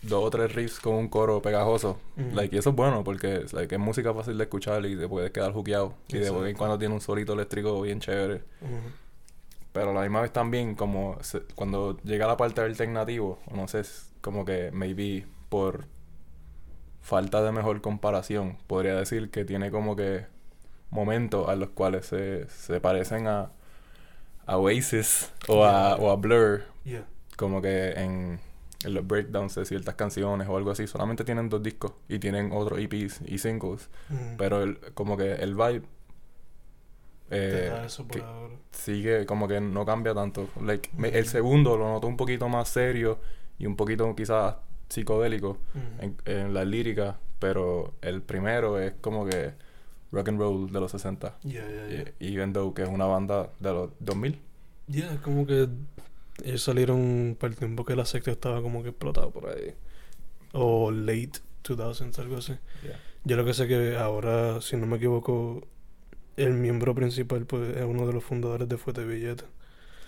dos 0.04 0.24
o 0.24 0.30
tres 0.30 0.54
riffs 0.54 0.80
con 0.80 0.96
un 0.96 1.08
coro 1.08 1.42
pegajoso. 1.42 2.00
Like, 2.34 2.56
y 2.56 2.60
eso 2.60 2.70
es 2.72 2.76
bueno 2.76 3.04
porque 3.04 3.46
like, 3.54 3.74
es 3.76 3.82
música 3.82 4.14
fácil 4.14 4.38
de 4.38 4.44
escuchar 4.44 4.86
y 4.86 4.98
te 4.98 5.08
puedes 5.08 5.32
quedar 5.32 5.52
juqueado. 5.54 5.96
Y 6.10 6.18
de 6.18 6.30
vez 6.32 6.52
en 6.52 6.58
cuando 6.58 6.78
tiene 6.78 6.94
un 6.94 7.02
solito 7.02 7.34
eléctrico 7.34 7.82
bien 7.82 8.00
chévere. 8.00 8.44
Pero 9.72 9.90
a 9.90 9.94
la 9.94 10.02
misma 10.02 10.22
vez 10.22 10.32
también 10.32 10.76
como 10.76 11.18
se- 11.22 11.42
cuando 11.56 11.98
llega 12.04 12.28
la 12.28 12.38
parte 12.38 12.62
alternativo 12.62 13.40
no 13.52 13.68
sé 13.68 13.82
como 14.22 14.46
que 14.46 14.70
maybe 14.72 15.26
por 15.50 15.86
falta 17.02 17.42
de 17.42 17.52
mejor 17.52 17.82
comparación 17.82 18.58
podría 18.68 18.96
decir 18.96 19.30
que 19.30 19.46
tiene 19.46 19.72
como 19.72 19.96
que 19.96 20.26
momentos 20.90 21.50
a 21.50 21.56
los 21.56 21.70
cuales 21.70 22.06
se, 22.06 22.48
se 22.50 22.80
parecen 22.80 23.28
a, 23.28 23.52
a 24.46 24.58
Oasis 24.58 25.32
o 25.48 25.66
a, 25.66 25.96
o 25.96 26.12
a 26.12 26.16
Blur. 26.18 26.64
Yeah. 26.86 27.06
como 27.36 27.62
que 27.62 27.92
en, 27.94 28.40
en 28.86 28.94
los 28.94 29.06
breakdowns 29.08 29.56
de 29.56 29.66
ciertas 29.66 29.96
canciones 29.96 30.48
o 30.48 30.58
algo 30.58 30.72
así 30.72 30.88
solamente 30.88 31.24
tienen 31.24 31.50
dos 31.50 31.62
discos 31.64 31.94
y 32.10 32.20
tienen 32.20 32.52
otros 32.52 32.80
EPs 32.80 33.22
y 33.26 33.38
singles 33.38 33.90
pero 34.38 34.62
el, 34.64 34.78
como 34.94 35.16
que 35.18 35.34
el 35.34 35.56
vibe 35.56 35.84
eh, 37.32 37.82
eso 37.86 38.04
por 38.08 38.18
que- 38.18 38.24
ahora. 38.24 38.54
sigue 38.72 39.26
como 39.26 39.48
que 39.48 39.60
no 39.60 39.86
cambia 39.86 40.14
tanto. 40.14 40.50
Like, 40.62 40.90
me- 40.96 41.10
el 41.10 41.26
segundo 41.26 41.78
lo 41.78 41.88
noto 41.90 42.08
un 42.08 42.18
poquito 42.18 42.48
más 42.50 42.70
serio 42.70 43.18
y 43.58 43.66
un 43.66 43.76
poquito 43.76 44.14
quizás 44.16 44.56
psicodélico 44.90 45.58
en, 46.00 46.16
en 46.26 46.54
la 46.54 46.64
lírica, 46.66 47.18
pero 47.40 47.94
el 48.02 48.22
primero 48.22 48.78
es 48.80 48.94
como 49.02 49.26
que 49.26 49.54
rock 50.12 50.30
and 50.30 50.40
roll 50.40 50.72
de 50.72 50.80
los 50.80 50.92
60. 50.92 51.40
Yeah, 51.44 51.68
yeah, 51.68 51.88
yeah. 51.88 52.14
Y- 52.20 52.34
Even 52.36 52.54
though 52.54 52.74
que 52.74 52.84
es 52.84 52.90
una 52.90 53.06
banda 53.06 53.50
de 53.60 53.72
los 53.74 53.90
2000. 54.00 54.40
Yeah, 54.88 55.18
como 55.24 55.48
que 55.48 55.68
ellos 56.44 56.64
salieron 56.64 57.38
para 57.40 57.52
el 57.52 57.60
tiempo 57.60 57.86
que 57.86 57.96
la 57.96 58.06
secta 58.06 58.32
estaba 58.32 58.62
como 58.62 58.82
que 58.82 58.90
explotado 58.90 59.32
por 59.32 59.50
ahí. 59.50 59.74
O 60.54 60.92
late 60.92 61.40
2000s, 61.64 62.20
algo 62.20 62.38
así. 62.38 62.54
Yeah. 62.84 63.00
Yo 63.24 63.38
lo 63.38 63.46
que 63.46 63.54
sé 63.54 63.68
que 63.68 63.96
ahora, 63.96 64.62
si 64.62 64.76
no 64.76 64.86
me 64.86 64.98
equivoco, 64.98 65.66
el 66.36 66.54
miembro 66.54 66.96
principal 66.96 67.46
pues 67.46 67.78
es 67.78 67.84
uno 67.84 68.08
de 68.08 68.14
los 68.14 68.24
fundadores 68.24 68.68
de 68.68 68.78
Fuerte 68.78 69.06
Billete. 69.06 69.46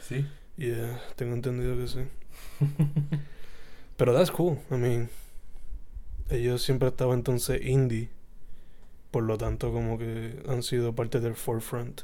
Sí. 0.02 0.26
Yeah, 0.58 1.02
tengo 1.16 1.34
entendido 1.34 1.78
que 1.78 1.88
sí. 1.88 2.00
Pero 3.98 4.14
that's 4.14 4.32
cool. 4.32 4.58
I 4.72 4.76
mean, 4.76 5.10
ellos 6.30 6.62
siempre 6.62 6.90
estaban 6.90 7.20
entonces 7.20 7.66
indie. 7.66 8.10
Por 9.12 9.24
lo 9.24 9.38
tanto, 9.38 9.72
como 9.72 9.98
que 9.98 10.44
han 10.48 10.64
sido 10.64 10.94
parte 10.94 11.22
del 11.22 11.36
forefront. 11.36 12.02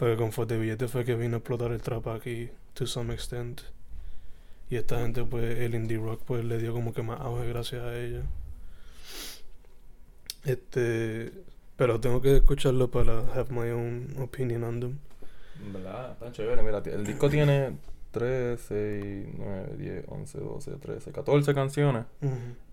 Porque 0.00 0.16
con 0.16 0.32
Fuerte 0.32 0.56
Billete 0.58 0.88
fue 0.88 1.04
que 1.04 1.14
vino 1.14 1.36
a 1.36 1.38
explotar 1.40 1.70
el 1.72 1.80
trap 1.82 2.08
aquí, 2.08 2.48
to 2.74 2.86
some 2.86 3.12
extent. 3.14 3.60
Y 4.70 4.76
esta 4.76 4.98
gente, 5.00 5.22
pues, 5.24 5.58
el 5.60 5.74
indie 5.74 5.98
rock, 5.98 6.22
pues, 6.24 6.42
le 6.44 6.56
dio 6.58 6.72
como 6.72 6.92
que 6.94 7.02
más 7.02 7.20
auge 7.20 7.46
gracias 7.48 7.82
a 7.82 7.96
ellos. 7.98 8.24
Este. 10.44 11.32
Pero 11.76 12.00
tengo 12.00 12.20
que 12.20 12.36
escucharlo 12.36 12.90
para 12.90 13.20
have 13.34 13.50
my 13.52 13.70
own 13.70 14.14
opinion 14.20 14.64
on 14.64 14.80
them. 14.80 14.98
Verdad, 15.72 16.16
tan 16.18 16.32
chévere. 16.32 16.62
Mira, 16.62 16.82
el 16.84 17.06
disco 17.06 17.28
tiene 17.30 17.76
3, 18.10 18.60
6, 18.60 19.26
9, 19.36 19.74
10, 19.78 20.04
11, 20.08 20.38
12, 20.40 20.70
13, 20.72 21.12
14 21.12 21.54
canciones. 21.54 22.04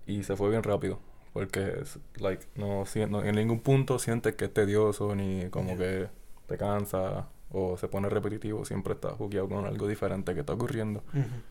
Y 0.05 0.23
se 0.23 0.35
fue 0.35 0.49
bien 0.49 0.63
rápido. 0.63 0.99
Porque, 1.33 1.73
es, 1.81 1.99
like, 2.19 2.45
no, 2.55 2.83
no- 3.09 3.23
en 3.23 3.35
ningún 3.35 3.59
punto 3.59 3.99
sientes 3.99 4.35
que 4.35 4.45
es 4.45 4.53
tedioso 4.53 5.13
ni 5.15 5.49
como 5.49 5.75
Yeah. 5.75 5.77
que 5.77 6.07
te 6.47 6.57
cansa 6.57 7.27
o 7.51 7.77
se 7.77 7.87
pone 7.87 8.09
repetitivo. 8.09 8.65
Siempre 8.65 8.93
estás 8.93 9.13
jugueado 9.13 9.49
con 9.49 9.65
algo 9.65 9.87
diferente 9.87 10.33
que 10.33 10.41
está 10.41 10.53
ocurriendo. 10.53 11.03
Ujú. 11.13 11.41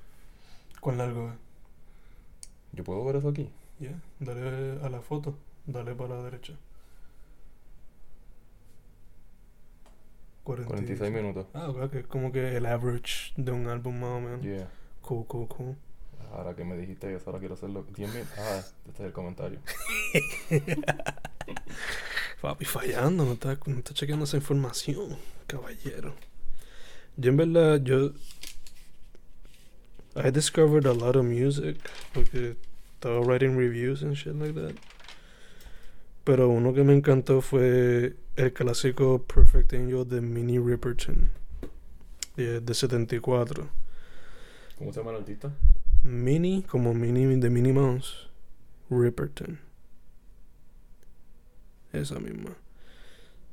¿Cuál 0.80 0.98
largo 0.98 1.28
es? 1.28 1.34
Yo 2.72 2.84
puedo 2.84 3.04
ver 3.04 3.16
eso 3.16 3.28
aquí. 3.28 3.50
Ya, 3.78 3.92
dale 4.20 4.80
a 4.82 4.88
la 4.88 5.00
foto, 5.00 5.36
dale 5.66 5.94
para 5.94 6.16
la 6.16 6.22
derecha. 6.24 6.54
46 10.44 11.12
minutos. 11.12 11.46
Ah, 11.54 11.68
ok, 11.68 11.90
que 11.90 11.98
es 12.00 12.06
como 12.06 12.30
que 12.30 12.56
el 12.56 12.66
average 12.66 13.32
de 13.36 13.50
un 13.50 13.66
álbum 13.66 13.98
más 13.98 14.10
o 14.10 14.20
menos. 14.20 14.42
Yeah. 14.42 14.68
Cool, 15.02 15.26
cool, 15.26 15.48
cool. 15.48 15.76
Ahora 16.32 16.54
que 16.54 16.64
me 16.64 16.76
dijiste 16.76 17.12
eso, 17.14 17.30
ahora 17.30 17.40
quiero 17.40 17.54
hacerlo. 17.54 17.84
10 17.94 18.12
minutos. 18.12 18.38
Ah, 18.38 18.62
este 18.86 19.02
es 19.02 19.06
el 19.06 19.12
comentario. 19.12 19.58
Papi, 22.46 22.64
fallando, 22.64 23.24
no 23.24 23.32
está, 23.32 23.58
no 23.66 23.78
está 23.78 23.92
chequeando 23.92 24.24
esa 24.24 24.36
información, 24.36 25.16
caballero. 25.48 26.14
Yo 27.16 27.30
en 27.30 27.36
verdad, 27.38 27.82
yo... 27.82 28.12
I 30.14 30.30
discovered 30.30 30.86
a 30.86 30.94
lot 30.94 31.16
of 31.16 31.24
music 31.24 31.76
porque 32.14 32.54
estaba 32.94 33.18
writing 33.26 33.56
reviews 33.56 34.04
and 34.04 34.14
shit 34.14 34.36
like 34.36 34.54
that. 34.54 34.76
Pero 36.22 36.48
uno 36.48 36.72
que 36.72 36.84
me 36.84 36.94
encantó 36.94 37.40
fue 37.40 38.14
el 38.36 38.52
clásico 38.52 39.24
Perfect 39.24 39.72
Angel 39.72 40.08
de 40.08 40.20
Minnie 40.20 40.60
Riperton. 40.60 41.32
De, 42.36 42.60
de 42.60 42.74
74. 42.74 43.68
¿Cómo 44.78 44.92
se 44.92 45.00
llama 45.00 45.10
el 45.10 45.16
artista? 45.16 45.50
Minnie, 46.04 46.62
como 46.62 46.94
Minnie 46.94 47.26
de 47.38 47.50
Minnie 47.50 47.72
Mouse. 47.72 48.28
Riperton. 48.88 49.65
Esa 51.96 52.18
misma. 52.20 52.50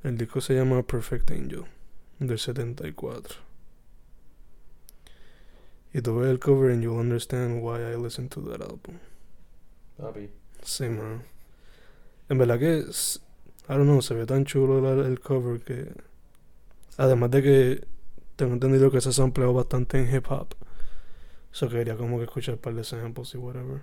El 0.04 0.18
disco 0.18 0.42
se 0.42 0.54
llama 0.56 0.84
Perfect 0.84 1.32
Angel. 1.32 1.64
Del 2.20 2.38
74. 2.40 3.36
Y 5.94 6.02
tú 6.02 6.16
ves 6.18 6.30
el 6.30 6.40
cover 6.40 6.72
and 6.72 6.82
you'll 6.84 7.00
understand 7.00 7.62
why 7.64 7.80
I 7.82 7.96
listen 7.96 8.28
to 8.30 8.42
that 8.50 8.62
album. 8.62 8.98
Papi. 9.98 10.30
Sí, 10.64 10.90
man. 10.90 11.24
En 12.30 12.38
verdad 12.38 12.58
que, 12.60 12.80
es- 12.80 13.22
I 13.70 13.74
don't 13.74 13.84
know, 13.84 14.02
se 14.02 14.14
ve 14.16 14.26
tan 14.26 14.46
chulo 14.46 15.06
el 15.06 15.20
cover 15.20 15.62
que... 15.62 15.94
Además 16.98 17.32
de 17.32 17.42
que 17.44 17.88
tengo 18.36 18.54
entendido 18.54 18.92
que 18.92 19.02
se 19.02 19.10
ha 19.10 19.14
sampleado 19.14 19.54
bastante 19.54 20.00
en 20.00 20.14
hip 20.16 20.26
hop. 20.32 20.56
So 21.52 21.70
quería 21.70 21.96
como 21.96 22.18
que 22.18 22.24
escuchar 22.26 22.56
un 22.56 22.62
par 22.62 22.74
de 22.74 22.84
samples 22.84 23.34
y 23.36 23.38
whatever. 23.38 23.82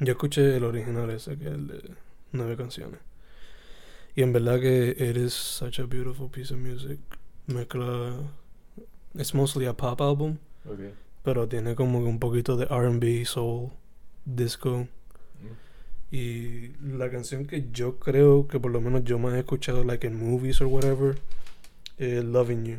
Yo 0.00 0.12
escuché 0.12 0.56
el 0.56 0.64
original 0.64 1.10
ese, 1.10 1.36
que 1.36 1.46
es 1.46 1.52
el 1.54 1.66
de 1.68 1.94
nueve 2.32 2.56
canciones. 2.56 3.00
Y 4.16 4.22
en 4.22 4.32
verdad 4.32 4.60
que 4.60 4.90
it 4.90 5.16
is 5.16 5.32
such 5.32 5.78
a 5.80 5.86
beautiful 5.86 6.28
piece 6.28 6.52
of 6.52 6.60
music. 6.60 6.98
Mezcla 7.46 8.12
it's 9.14 9.34
mostly 9.34 9.66
a 9.66 9.72
pop 9.72 10.00
album, 10.00 10.38
Okay. 10.68 10.92
pero 11.22 11.46
tiene 11.48 11.74
como 11.74 11.98
un 11.98 12.18
poquito 12.18 12.56
de 12.56 12.64
R&B, 12.66 13.24
soul, 13.24 13.70
disco. 14.24 14.88
Mm. 15.40 16.14
Y 16.14 16.68
la 16.96 17.10
canción 17.10 17.46
que 17.46 17.68
yo 17.72 17.98
creo 17.98 18.46
que 18.48 18.58
por 18.60 18.70
lo 18.72 18.80
menos 18.80 19.04
yo 19.04 19.18
más 19.18 19.34
he 19.34 19.40
escuchado, 19.40 19.84
like 19.84 20.06
in 20.06 20.18
movies 20.18 20.60
or 20.60 20.66
whatever, 20.68 21.16
es 21.98 22.24
Loving 22.24 22.64
You. 22.64 22.78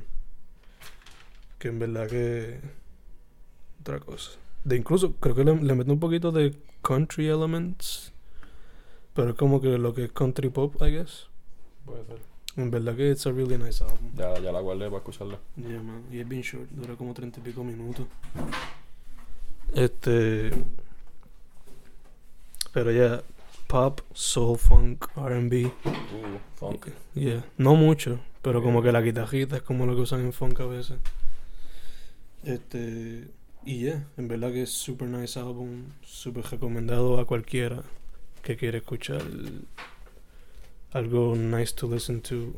Que 1.60 1.68
en 1.70 1.80
verdad 1.80 2.08
que. 2.10 2.60
Otra 3.82 4.00
cosa. 4.00 4.32
De 4.64 4.76
incluso, 4.78 5.14
creo 5.20 5.36
que 5.36 5.44
le, 5.44 5.56
le 5.56 5.76
mete 5.76 5.92
un 5.92 6.00
poquito 6.00 6.32
de 6.32 6.56
country 6.82 7.28
elements. 7.28 8.12
Pero 9.16 9.30
es 9.30 9.36
como 9.36 9.62
que 9.62 9.78
lo 9.78 9.94
que 9.94 10.06
es 10.06 10.12
country 10.12 10.50
pop, 10.50 10.76
I 10.82 10.92
guess. 10.92 11.28
Puede 11.86 12.06
ser. 12.06 12.20
En 12.58 12.70
verdad 12.70 12.96
que 12.96 13.12
it's 13.12 13.26
a 13.26 13.32
really 13.32 13.58
nice 13.58 13.84
album. 13.84 14.12
Ya, 14.16 14.38
ya 14.40 14.52
la 14.52 14.60
guardé 14.60 14.86
para 14.86 14.98
escucharla. 14.98 15.40
Yeah, 15.56 15.82
man. 15.82 16.04
Y 16.12 16.20
es 16.20 16.28
bien 16.28 16.42
short, 16.42 16.70
dura 16.70 16.96
como 16.96 17.14
treinta 17.14 17.40
y 17.40 17.44
pico 17.44 17.64
minutos. 17.64 18.08
Este. 19.74 20.52
Pero 22.74 22.92
ya, 22.92 23.24
pop, 23.68 24.02
soul, 24.14 24.58
funk, 24.58 25.06
RB. 25.16 25.66
Uh, 25.86 26.40
funk. 26.56 26.88
Yeah, 27.14 27.46
no 27.58 27.76
mucho, 27.76 28.20
pero 28.42 28.62
como 28.62 28.82
que 28.82 28.92
la 28.92 29.02
guitarrita 29.02 29.58
es 29.58 29.62
como 29.62 29.86
lo 29.86 29.96
que 29.96 30.02
usan 30.02 30.22
en 30.22 30.34
funk 30.34 30.60
a 30.60 30.66
veces. 30.66 30.98
Este. 32.44 33.30
Y 33.66 33.80
yeah, 33.80 34.08
en 34.18 34.28
verdad 34.28 34.52
que 34.52 34.64
es 34.64 34.72
super 34.72 35.08
nice 35.08 35.40
álbum, 35.40 35.86
super 36.04 36.44
recomendado 36.44 37.20
a 37.20 37.26
cualquiera 37.26 37.84
que 38.46 38.56
quiera 38.56 38.78
escuchar 38.78 39.24
algo 40.94 41.36
nice 41.36 41.74
to 41.74 41.88
listen 41.88 42.22
to. 42.22 42.54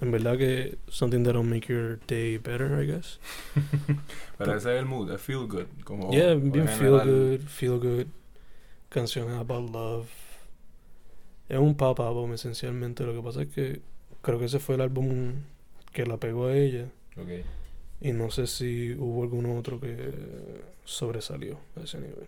En 0.00 0.10
verdad 0.10 0.38
que 0.38 0.78
something 0.88 1.22
that'll 1.22 1.42
make 1.42 1.68
your 1.68 2.00
day 2.06 2.38
better, 2.38 2.82
I 2.82 2.86
guess. 2.86 3.18
Pero 4.38 4.56
ese 4.56 4.74
es 4.74 4.80
el 4.80 4.86
mood, 4.86 5.12
es 5.12 5.20
feel 5.20 5.46
good. 5.46 5.66
Como 5.84 6.10
yeah, 6.10 6.32
en 6.32 6.50
bien 6.50 6.66
feel 6.66 6.98
good, 7.04 7.40
feel 7.42 7.78
good. 7.78 8.06
Canciones 8.88 9.36
about 9.36 9.70
love. 9.70 10.08
Es 11.50 11.58
un 11.58 11.74
pop 11.74 12.00
album 12.00 12.32
esencialmente. 12.32 13.04
Lo 13.04 13.12
que 13.12 13.20
pasa 13.20 13.42
es 13.42 13.48
que 13.48 13.82
creo 14.22 14.38
que 14.38 14.46
ese 14.46 14.58
fue 14.58 14.76
el 14.76 14.80
álbum 14.80 15.34
que 15.92 16.06
la 16.06 16.16
pegó 16.16 16.46
a 16.46 16.56
ella. 16.56 16.86
Ok. 17.18 17.44
Y 18.00 18.12
no 18.12 18.30
sé 18.30 18.46
si 18.46 18.94
hubo 18.94 19.22
algún 19.22 19.44
otro 19.44 19.78
que 19.78 20.14
sobresalió 20.86 21.58
a 21.76 21.82
ese 21.82 21.98
nivel. 21.98 22.26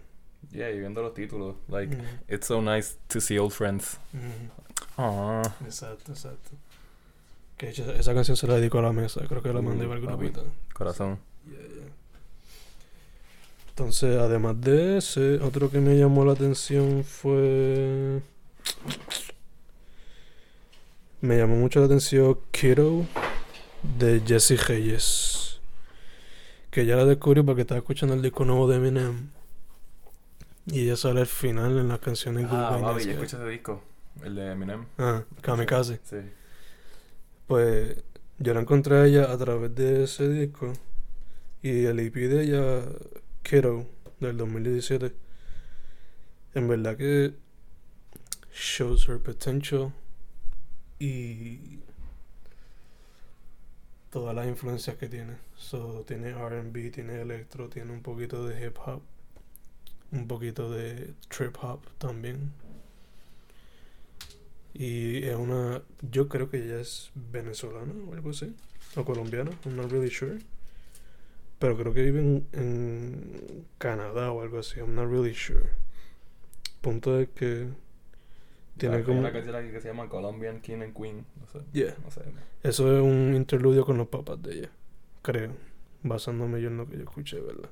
Yeah, 0.50 0.70
y 0.70 0.78
viendo 0.80 1.00
los 1.02 1.14
títulos, 1.14 1.56
like, 1.68 1.94
Mm, 1.96 2.00
it's 2.34 2.46
so 2.46 2.60
nice 2.60 2.96
to 3.08 3.20
see 3.20 3.38
old 3.38 3.52
friends. 3.52 3.98
mm. 4.12 5.42
Exacto, 5.64 6.12
exacto. 6.12 6.50
Que 7.56 7.70
esa, 7.70 7.92
esa 7.94 8.12
canción 8.14 8.36
se 8.36 8.46
la 8.46 8.56
dedico 8.56 8.78
a 8.78 8.82
la 8.82 8.92
mesa. 8.92 9.22
Creo 9.28 9.42
que 9.42 9.52
la 9.52 9.62
mandé 9.62 9.86
para 9.86 9.98
el 10.00 10.06
grupito. 10.06 10.44
Corazón. 10.74 11.18
Yeah, 11.46 11.58
yeah. 11.58 11.68
Entonces, 13.70 14.18
además 14.18 14.60
de 14.60 14.98
ese, 14.98 15.36
otro 15.36 15.70
que 15.70 15.78
me 15.80 15.96
llamó 15.96 16.24
la 16.24 16.32
atención 16.32 17.04
fue. 17.04 18.20
Me 21.20 21.38
llamó 21.38 21.56
mucho 21.56 21.80
la 21.80 21.86
atención 21.86 22.38
Kiddo 22.50 23.06
de 23.98 24.20
Jesse 24.26 24.66
Reyes. 24.68 25.60
Que 26.70 26.84
ya 26.84 26.96
la 26.96 27.04
descubrí 27.04 27.42
porque 27.42 27.62
estaba 27.62 27.78
escuchando 27.78 28.14
el 28.14 28.22
disco 28.22 28.44
nuevo 28.44 28.66
de 28.68 28.76
Eminem. 28.76 29.30
Y 30.66 30.84
ella 30.84 30.96
sale 30.96 31.20
al 31.20 31.26
final 31.26 31.78
en 31.78 31.88
las 31.88 31.98
canciones 31.98 32.46
Ah, 32.50 32.78
ya 32.80 32.92
Guy. 32.92 33.10
escuché 33.10 33.36
ese 33.36 33.48
disco. 33.48 33.82
El 34.22 34.34
de 34.36 34.52
Eminem. 34.52 34.86
Ah, 34.98 35.24
Kamikaze. 35.40 36.00
Sí. 36.04 36.16
Pues 37.46 38.02
yo 38.38 38.54
la 38.54 38.60
encontré 38.60 38.96
a 38.96 39.06
ella 39.06 39.32
a 39.32 39.36
través 39.38 39.74
de 39.74 40.04
ese 40.04 40.28
disco. 40.28 40.72
Y 41.62 41.84
el 41.84 41.98
EP 42.00 42.14
de 42.14 42.42
ella, 42.44 42.82
Kiddo, 43.42 43.86
del 44.20 44.36
2017. 44.36 45.14
En 46.54 46.68
verdad 46.68 46.96
que 46.96 47.34
shows 48.52 49.08
her 49.08 49.18
potential. 49.20 49.92
Y 50.98 51.80
todas 54.10 54.34
las 54.34 54.46
influencias 54.46 54.96
que 54.96 55.08
tiene. 55.08 55.36
So, 55.56 56.04
tiene 56.06 56.32
RB, 56.32 56.90
tiene 56.92 57.20
electro, 57.22 57.68
tiene 57.68 57.92
un 57.92 58.02
poquito 58.02 58.46
de 58.46 58.66
hip 58.66 58.76
hop. 58.86 59.02
Un 60.12 60.28
poquito 60.28 60.70
de 60.70 61.14
trip 61.28 61.56
hop 61.62 61.80
también. 61.98 62.52
Y 64.74 65.24
es 65.24 65.34
una. 65.36 65.82
Yo 66.10 66.28
creo 66.28 66.48
que 66.50 66.58
ella 66.64 66.80
es 66.80 67.10
venezolana 67.14 67.92
o 68.08 68.14
algo 68.14 68.30
así. 68.30 68.54
O 68.96 69.04
colombiana, 69.04 69.50
I'm 69.64 69.76
not 69.76 69.90
really 69.90 70.10
sure. 70.10 70.38
Pero 71.58 71.76
creo 71.76 71.94
que 71.94 72.02
vive 72.02 72.20
en, 72.20 72.46
en 72.52 73.66
Canadá 73.78 74.32
o 74.32 74.42
algo 74.42 74.58
así, 74.58 74.80
I'm 74.80 74.94
not 74.94 75.08
really 75.08 75.34
sure. 75.34 75.64
Punto 76.80 77.18
es 77.20 77.28
que. 77.30 77.68
Tiene 78.76 78.96
Hay 78.96 79.02
como. 79.02 79.20
una 79.20 79.32
canción 79.32 79.54
aquí 79.54 79.70
que 79.70 79.80
se 79.80 79.88
llama 79.88 80.08
Colombian 80.08 80.60
King 80.60 80.80
and 80.82 80.96
Queen. 80.96 81.24
No 81.40 81.46
sé. 81.46 81.60
Yeah. 81.72 81.94
No 82.02 82.10
sé. 82.10 82.22
Eso 82.62 82.96
es 82.96 83.02
un 83.02 83.34
interludio 83.34 83.84
con 83.84 83.98
los 83.98 84.08
papás 84.08 84.42
de 84.42 84.54
ella. 84.58 84.70
Creo. 85.22 85.52
Basándome 86.02 86.60
yo 86.60 86.68
en 86.68 86.78
lo 86.78 86.88
que 86.88 86.96
yo 86.96 87.02
escuché, 87.04 87.40
¿verdad? 87.40 87.70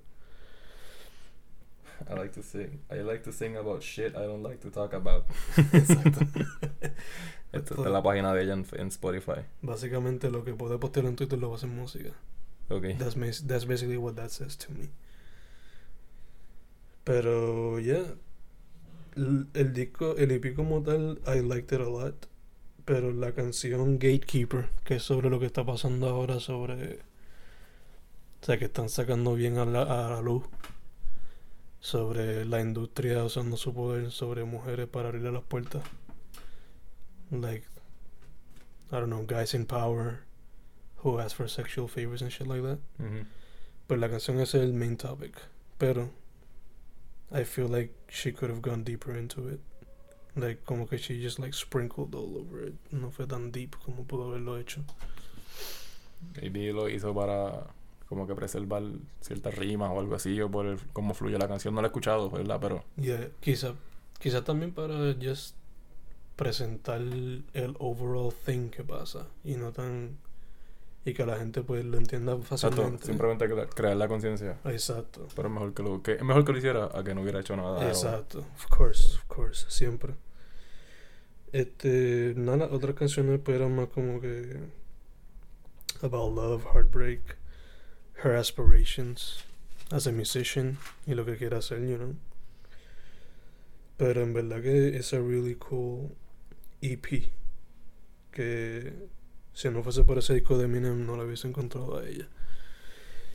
I 2.08 2.14
like 2.14 2.32
to 2.34 2.42
sing. 2.42 2.80
I 2.90 3.02
like 3.02 3.22
to 3.24 3.32
sing 3.32 3.56
about 3.56 3.82
shit 3.82 4.16
I 4.16 4.26
don't 4.26 4.42
like 4.42 4.60
to 4.60 4.70
talk 4.70 4.92
about. 4.92 5.26
Exacto. 5.72 6.20
Esta 7.52 7.74
está 7.74 7.86
en 7.86 7.92
la 7.92 8.02
página 8.02 8.32
de 8.32 8.42
ella 8.44 8.52
en, 8.54 8.64
en 8.72 8.88
Spotify. 8.88 9.42
Básicamente 9.60 10.30
lo 10.30 10.44
que 10.44 10.54
puede 10.54 10.78
postear 10.78 11.06
en 11.06 11.16
Twitter 11.16 11.38
lo 11.38 11.48
va 11.48 11.54
a 11.54 11.58
hacer 11.58 11.68
música. 11.68 12.10
Ok. 12.68 12.96
That's, 12.98 13.42
that's 13.42 13.66
basically 13.66 13.96
what 13.96 14.14
that 14.14 14.30
says 14.30 14.56
to 14.58 14.72
me. 14.72 14.90
Pero, 17.04 17.80
yeah. 17.80 18.14
El, 19.16 19.48
el 19.54 19.72
disco, 19.72 20.14
el 20.16 20.30
EP 20.30 20.54
como 20.54 20.82
tal, 20.82 21.20
I 21.26 21.40
liked 21.40 21.72
it 21.72 21.80
a 21.80 21.90
lot. 21.90 22.28
Pero 22.84 23.10
la 23.12 23.32
canción 23.32 23.98
Gatekeeper, 23.98 24.68
que 24.84 24.96
es 24.96 25.02
sobre 25.02 25.28
lo 25.28 25.40
que 25.40 25.46
está 25.46 25.64
pasando 25.64 26.08
ahora, 26.08 26.38
sobre. 26.38 27.00
O 28.40 28.46
sea, 28.46 28.58
que 28.58 28.66
están 28.66 28.88
sacando 28.88 29.34
bien 29.34 29.58
a 29.58 29.64
la, 29.64 29.82
a 29.82 30.10
la 30.10 30.20
luz. 30.22 30.44
Sobre 31.80 32.44
la 32.44 32.60
industria 32.60 33.24
usando 33.24 33.56
su 33.56 33.72
poder 33.72 34.10
sobre 34.10 34.44
mujeres 34.44 34.86
para 34.86 35.08
abrirle 35.08 35.32
las 35.32 35.42
puertas. 35.42 35.82
Like, 37.30 37.64
I 38.92 38.96
don't 38.96 39.08
know, 39.08 39.24
guys 39.24 39.54
in 39.54 39.64
power 39.64 40.20
who 41.02 41.18
ask 41.18 41.36
for 41.36 41.48
sexual 41.48 41.88
favors 41.88 42.22
and 42.22 42.30
shit 42.30 42.46
like 42.46 42.62
that. 42.62 42.78
Ujú. 42.98 43.24
Pues 43.86 44.00
la 44.00 44.08
canción 44.08 44.38
es 44.40 44.54
el 44.54 44.72
main 44.72 44.96
topic. 44.96 45.40
Pero 45.78 46.10
I 47.32 47.44
feel 47.44 47.68
like 47.68 47.94
she 48.08 48.32
could 48.32 48.50
have 48.50 48.60
gone 48.60 48.82
deeper 48.84 49.16
into 49.16 49.48
it. 49.48 49.60
Like 50.36 50.64
como 50.64 50.86
que 50.86 50.98
she 50.98 51.20
just 51.22 51.38
like 51.38 51.54
sprinkled 51.54 52.14
all 52.14 52.36
over 52.36 52.62
it. 52.62 52.74
No 52.92 53.10
fue 53.10 53.26
tan 53.26 53.50
deep 53.50 53.76
como 53.84 54.04
pudo 54.04 54.28
haberlo 54.28 54.60
hecho. 54.60 54.82
Maybe 56.36 56.72
lo 56.72 56.88
hizo 56.88 57.14
para 57.14 57.66
como 58.10 58.26
que 58.26 58.34
preservar 58.34 58.82
ciertas 59.22 59.54
rimas 59.54 59.90
o 59.94 59.98
algo 60.00 60.14
así, 60.16 60.38
o 60.42 60.50
por 60.50 60.66
el- 60.66 60.78
cómo 60.92 61.14
fluye 61.14 61.38
la 61.38 61.48
canción. 61.48 61.74
No 61.74 61.80
la 61.80 61.86
he 61.86 61.90
escuchado, 61.90 62.28
¿verdad? 62.28 62.58
Pero 62.60 62.84
Yeah, 62.98 63.28
quizá, 63.40 63.72
quizá 64.18 64.44
también 64.44 64.72
para 64.74 65.14
just 65.14 65.56
presentar 66.36 67.00
el 67.00 67.76
overall 67.78 68.32
thing 68.44 68.68
que 68.70 68.82
pasa 68.84 69.26
y 69.44 69.54
no 69.54 69.72
tan 69.72 70.18
y 71.04 71.14
que 71.14 71.24
la 71.24 71.38
gente 71.38 71.62
pues 71.62 71.82
lo 71.84 71.96
entienda 71.96 72.32
exacto, 72.32 72.56
fácilmente. 72.76 73.06
simplemente 73.06 73.48
cre- 73.48 73.68
crear 73.74 73.96
la 73.96 74.06
conciencia. 74.08 74.58
Exacto. 74.66 75.26
Pero 75.34 75.48
es 75.48 75.54
mejor 75.54 75.72
que 75.72 75.82
lo 75.82 76.02
que 76.02 76.12
es 76.14 76.22
mejor 76.22 76.44
que 76.44 76.52
lo 76.52 76.58
hiciera 76.58 76.90
a 76.92 77.02
que 77.04 77.14
no 77.14 77.22
hubiera 77.22 77.40
hecho 77.40 77.56
nada. 77.56 77.78
o- 77.78 77.82
Exacto, 77.88 78.40
of 78.40 78.66
course, 78.68 79.16
of 79.16 79.24
course, 79.28 79.64
siempre. 79.70 80.14
Este, 81.52 82.34
nada, 82.36 82.68
otras 82.70 82.94
canciones 82.94 83.40
pues 83.42 83.56
eran 83.56 83.74
más 83.74 83.88
como 83.88 84.20
que 84.20 84.56
about 86.02 86.34
love, 86.34 86.64
heartbreak, 86.72 87.36
her 88.22 88.34
aspirations 88.34 89.44
as 89.90 90.06
a 90.06 90.12
musician 90.12 90.78
y 91.06 91.14
lo 91.14 91.24
que 91.24 91.36
quiera 91.36 91.58
hacer, 91.58 91.80
you 91.80 91.96
know. 91.96 92.14
Pero 93.96 94.22
en 94.22 94.32
verdad 94.32 94.62
que 94.62 94.96
es 94.96 95.12
a 95.12 95.18
really 95.18 95.54
cool 95.56 96.10
EP 96.80 97.30
que 98.32 98.92
si 99.52 99.68
no 99.68 99.82
fuese 99.82 100.04
por 100.04 100.18
ese 100.18 100.34
disco 100.34 100.56
de 100.56 100.64
Eminem 100.64 101.04
no 101.04 101.16
lo 101.16 101.24
hubiese 101.24 101.48
encontrado 101.48 101.98
a 101.98 102.08
ella. 102.08 102.28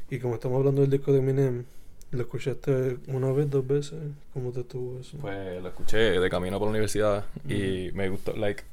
Y 0.10 0.20
como 0.20 0.36
estamos 0.36 0.60
hablando 0.60 0.82
del 0.82 0.92
disco 0.92 1.12
de 1.12 1.20
Eminem, 1.20 1.66
¿lo 2.12 2.22
escuchaste 2.22 2.98
una 3.08 3.32
vez, 3.32 3.50
dos 3.50 3.68
veces? 3.68 4.00
¿Cómo 4.34 4.52
te 4.52 4.62
estuvo 4.62 5.00
eso? 5.00 5.18
Pues 5.18 5.62
lo 5.62 5.68
escuché 5.68 6.20
de 6.20 6.30
camino 6.30 6.58
por 6.58 6.68
la 6.68 6.72
universidad 6.72 7.26
y 7.48 7.92
me 7.94 8.10
gustó, 8.10 8.36
like, 8.36 8.64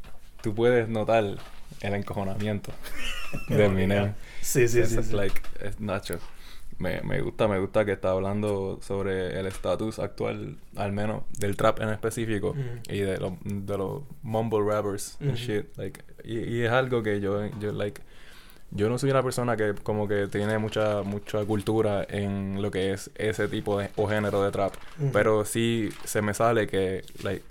tú 0.43 0.55
puedes 0.55 0.89
notar 0.89 1.25
el 1.81 1.95
encojonamiento 1.95 2.73
de 3.49 3.65
Eminem. 3.65 4.15
Sí, 4.41 4.69
sí, 4.69 4.85
sí. 4.87 4.99
es 4.99 5.07
sí. 5.07 5.17
like, 5.17 5.41
es 5.61 5.81
Nacho. 5.81 6.19
Me, 6.79 7.01
me 7.03 7.21
gusta, 7.21 7.47
me 7.47 7.61
gusta 7.61 7.85
que 7.85 7.93
está 7.93 8.11
hablando 8.11 8.81
sobre 8.83 9.39
el 9.39 9.47
estatus 9.47 9.99
actual, 10.01 10.57
al 10.75 10.91
menos 10.93 11.23
del 11.39 11.57
trap 11.57 11.81
en 11.81 11.91
específico, 11.91 12.57
y 12.89 12.99
de, 12.99 13.19
los 13.19 13.35
de 13.45 13.79
los 13.79 14.03
mumble 14.23 14.65
rappers 14.67 15.17
and 15.21 15.35
Ujú. 15.35 15.37
shit. 15.39 15.77
Like, 15.77 16.01
y, 16.25 16.39
y 16.39 16.63
es 16.63 16.73
algo 16.73 17.03
que 17.03 17.21
yo, 17.21 17.47
yo 17.61 17.71
like, 17.73 18.01
yo 18.73 18.89
no 18.89 18.99
soy 18.99 19.11
una 19.11 19.23
persona 19.23 19.57
que 19.57 19.75
como 19.83 20.09
que 20.09 20.27
tiene 20.27 20.59
mucha 20.59 21.03
mucha 21.03 21.45
cultura 21.45 22.05
en 22.09 22.61
lo 22.63 22.71
que 22.71 22.93
es 22.93 23.11
ese 23.15 23.47
tipo 23.47 23.79
de 23.79 23.91
o 23.97 24.09
género 24.09 24.43
de 24.43 24.51
trap, 24.51 24.75
pero 25.13 25.45
sí 25.45 25.91
se 26.05 26.21
me 26.23 26.35
sale 26.35 26.67
que 26.67 27.03
like, 27.23 27.45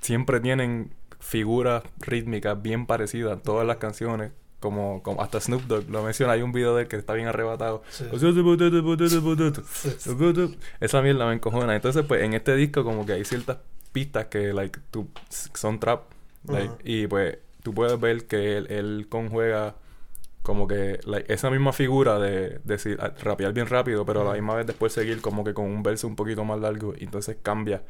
siempre 0.00 0.40
tienen 0.40 0.90
figuras 1.18 1.82
rítmicas 1.98 2.60
bien 2.60 2.86
parecidas 2.86 3.34
en 3.34 3.40
todas 3.40 3.66
las 3.66 3.76
canciones, 3.76 4.32
como, 4.60 5.02
como 5.02 5.22
hasta 5.22 5.40
Snoop 5.40 5.62
Dogg 5.62 5.88
lo 5.88 6.02
menciona, 6.02 6.32
hay 6.32 6.42
un 6.42 6.52
video 6.52 6.74
de 6.74 6.82
él 6.82 6.88
que 6.88 6.96
está 6.96 7.14
bien 7.14 7.28
arrebatado. 7.28 7.82
Sí. 7.90 8.04
Esa 10.80 11.02
mierda 11.02 11.26
me 11.26 11.34
encojona. 11.34 11.74
Entonces, 11.76 12.04
pues, 12.06 12.22
en 12.22 12.34
este 12.34 12.56
disco 12.56 12.82
como 12.84 13.06
que 13.06 13.12
hay 13.12 13.24
ciertas 13.24 13.58
pistas 13.92 14.26
que, 14.26 14.52
like, 14.52 14.80
tú, 14.90 15.08
son 15.54 15.78
trap. 15.78 16.02
like, 16.48 16.74
y, 16.82 17.06
pues, 17.06 17.38
tú 17.62 17.72
puedes 17.72 17.98
ver 18.00 18.26
que 18.26 18.56
él, 18.56 18.66
él 18.70 19.06
conjuega 19.08 19.76
como 20.48 20.66
que 20.66 20.98
like, 21.04 21.30
esa 21.30 21.50
misma 21.50 21.74
figura 21.74 22.18
de 22.18 22.60
decir 22.64 22.96
ah, 23.02 23.12
rapear 23.22 23.52
bien 23.52 23.66
rápido, 23.66 24.06
pero 24.06 24.22
a 24.22 24.24
la 24.24 24.32
misma 24.32 24.54
vez 24.54 24.66
después 24.66 24.94
seguir 24.94 25.20
como 25.20 25.44
que 25.44 25.52
con 25.52 25.66
un 25.66 25.82
verso 25.82 26.06
un 26.06 26.16
poquito 26.16 26.42
más 26.42 26.58
largo 26.58 26.94
y 26.98 27.04
entonces 27.04 27.36
cambia 27.42 27.82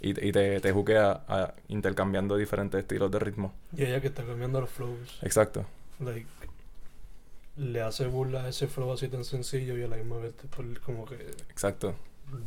y, 0.00 0.10
y 0.10 0.32
te, 0.32 0.60
te 0.60 0.72
juquea 0.72 1.22
a- 1.28 1.54
intercambiando 1.68 2.36
diferentes 2.36 2.78
estilos 2.80 3.10
de 3.10 3.18
ritmo. 3.18 3.52
Y 3.76 3.84
ella 3.84 4.00
que 4.00 4.08
está 4.08 4.24
cambiando 4.24 4.60
los 4.60 4.70
flows. 4.70 5.18
Exacto. 5.22 5.64
Like, 6.00 6.26
le 7.56 7.80
hace 7.82 8.06
burla 8.06 8.44
a 8.44 8.48
ese 8.48 8.66
flow 8.66 8.92
así 8.92 9.08
tan 9.08 9.24
sencillo 9.24 9.76
y 9.78 9.82
a 9.84 9.88
la 9.88 9.96
misma 9.96 10.16
vez 10.16 10.34
después 10.40 10.66
como 10.80 11.04
que 11.06 11.14
Exacto. 11.50 11.94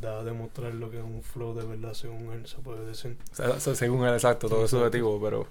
da 0.01 0.19
a 0.19 0.23
demostrar 0.23 0.73
lo 0.73 0.91
que 0.91 0.97
es 0.97 1.03
un 1.03 1.23
flow 1.23 1.55
de 1.57 1.65
verdad 1.65 1.93
según 1.93 2.33
él 2.33 2.45
se 2.45 2.57
puede 2.57 2.85
decir. 2.85 3.15
O 3.31 3.35
sea, 3.35 3.59
so- 3.59 3.73
según 3.75 4.05
él, 4.05 4.13
exacto, 4.13 4.49
todo 4.49 4.65
es 4.65 4.71
subjetivo, 4.71 5.19
pero 5.21 5.47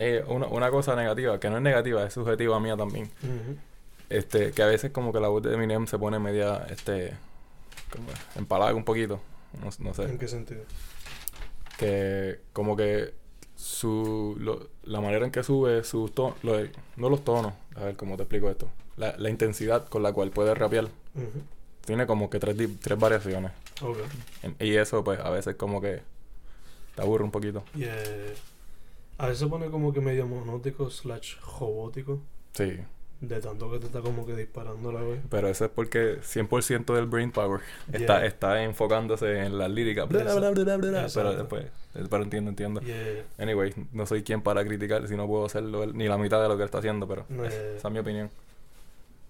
eh, 0.00 0.24
una, 0.26 0.46
una 0.48 0.70
cosa 0.70 0.96
negativa, 0.96 1.38
que 1.38 1.48
no 1.50 1.56
es 1.58 1.62
negativa, 1.62 2.04
es 2.04 2.12
subjetiva 2.14 2.58
mía 2.58 2.76
también. 2.76 3.08
Este, 4.10 4.50
que 4.50 4.62
a 4.62 4.66
veces 4.66 4.90
como 4.90 5.12
que 5.12 5.20
la 5.20 5.28
voz 5.28 5.42
de 5.42 5.54
Eminem 5.54 5.86
se 5.86 5.96
pone 5.98 6.18
media, 6.18 6.66
este, 6.68 7.12
como 7.90 8.08
empalaga 8.34 8.74
un 8.74 8.84
poquito. 8.84 9.20
No, 9.60 9.70
no 9.78 9.94
sé. 9.94 10.02
¿En 10.04 10.18
qué 10.18 10.28
sentido? 10.28 10.62
que 11.78 12.40
como 12.52 12.76
que 12.76 13.14
su 13.56 14.36
lo- 14.38 14.68
la 14.84 15.00
manera 15.00 15.24
en 15.24 15.32
que 15.32 15.42
sube 15.42 15.82
sus 15.84 16.12
tonos, 16.14 16.36
no 16.96 17.08
los 17.08 17.24
tonos, 17.24 17.54
a 17.76 17.84
ver 17.84 17.96
cómo 17.96 18.16
te 18.16 18.22
explico 18.24 18.50
esto, 18.50 18.68
la, 18.96 19.16
la 19.16 19.30
intensidad 19.30 19.88
con 19.88 20.02
la 20.02 20.12
cual 20.12 20.30
puede 20.30 20.54
rapear, 20.54 20.88
tiene 21.84 22.06
como 22.06 22.30
que 22.30 22.38
tres, 22.38 22.56
tres 22.80 22.98
variaciones. 22.98 23.52
Ok. 23.80 23.96
En- 24.42 24.56
y 24.60 24.76
eso 24.76 25.02
pues 25.02 25.18
a 25.20 25.30
veces 25.30 25.56
como 25.56 25.80
que 25.80 26.02
te 26.94 27.02
aburre 27.02 27.24
un 27.24 27.30
poquito. 27.30 27.64
Y 27.74 27.84
eh, 27.84 28.34
a 29.18 29.26
veces 29.26 29.40
se 29.40 29.46
pone 29.46 29.68
como 29.70 29.92
que 29.92 30.00
medio 30.00 30.26
monótico 30.26 30.88
slash 30.90 31.36
robótico. 31.58 32.20
Sí, 32.52 32.78
De 33.22 33.40
tanto 33.40 33.70
que 33.70 33.78
te 33.78 33.86
está 33.86 34.00
como 34.00 34.26
que 34.26 34.34
disparando 34.34 34.90
la 34.90 35.00
vez. 35.00 35.20
pero 35.30 35.46
eso 35.46 35.64
es 35.64 35.70
porque 35.70 36.18
100% 36.22 36.92
del 36.92 37.06
brain 37.06 37.30
power 37.30 37.60
está, 37.92 38.18
Yeah. 38.18 38.26
está 38.26 38.62
enfocándose 38.64 39.38
en 39.46 39.56
las 39.58 39.70
líricas, 39.70 40.08
bla, 40.08 40.24
bla, 40.24 40.34
bla, 40.34 40.50
bla, 40.50 40.76
bla, 40.76 40.90
bla, 40.90 41.06
pero 41.14 41.32
después, 41.36 41.66
pero 42.10 42.24
entiendo, 42.24 42.50
entiendo. 42.50 42.80
Anyway, 43.38 43.72
no 43.92 44.06
soy 44.06 44.24
quien 44.24 44.42
para 44.42 44.64
criticar 44.64 45.06
si 45.06 45.14
no 45.16 45.28
puedo 45.28 45.44
hacerlo 45.44 45.86
ni 45.86 46.08
la 46.08 46.18
mitad 46.18 46.42
de 46.42 46.48
lo 46.48 46.56
que 46.56 46.62
él 46.62 46.66
está 46.66 46.78
haciendo, 46.78 47.06
pero 47.06 47.24
esa 47.46 47.86
es 47.88 47.92
mi 47.94 48.00
opinión. 48.00 48.28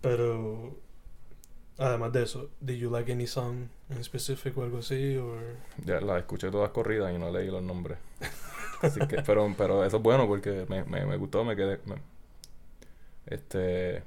Pero 0.01 0.75
además 1.79 2.13
de 2.13 2.23
eso, 2.23 2.49
did 2.61 2.77
you 2.79 2.91
like 2.91 3.13
any 3.13 3.27
song 3.27 3.67
en 3.91 3.99
específico 3.99 4.63
o 4.63 4.65
algo 4.65 4.79
así? 4.79 5.17
Or... 5.17 5.39
Ya 5.85 6.01
las 6.01 6.19
escuché 6.19 6.51
todas 6.51 6.71
corridas 6.71 7.15
y 7.15 7.19
no 7.19 7.31
leí 7.31 7.51
los 7.51 7.63
nombres. 7.63 7.99
Así 8.81 9.01
que, 9.07 9.23
pero, 9.23 9.55
pero 9.57 9.85
eso 9.85 9.99
es 9.99 10.03
bueno 10.03 10.27
porque 10.27 10.65
me, 10.69 10.83
me, 10.85 11.05
me 11.07 11.17
gustó, 11.17 11.45
me 11.45 11.55
quedé. 11.55 11.79
me- 11.85 12.11
este. 13.27 14.03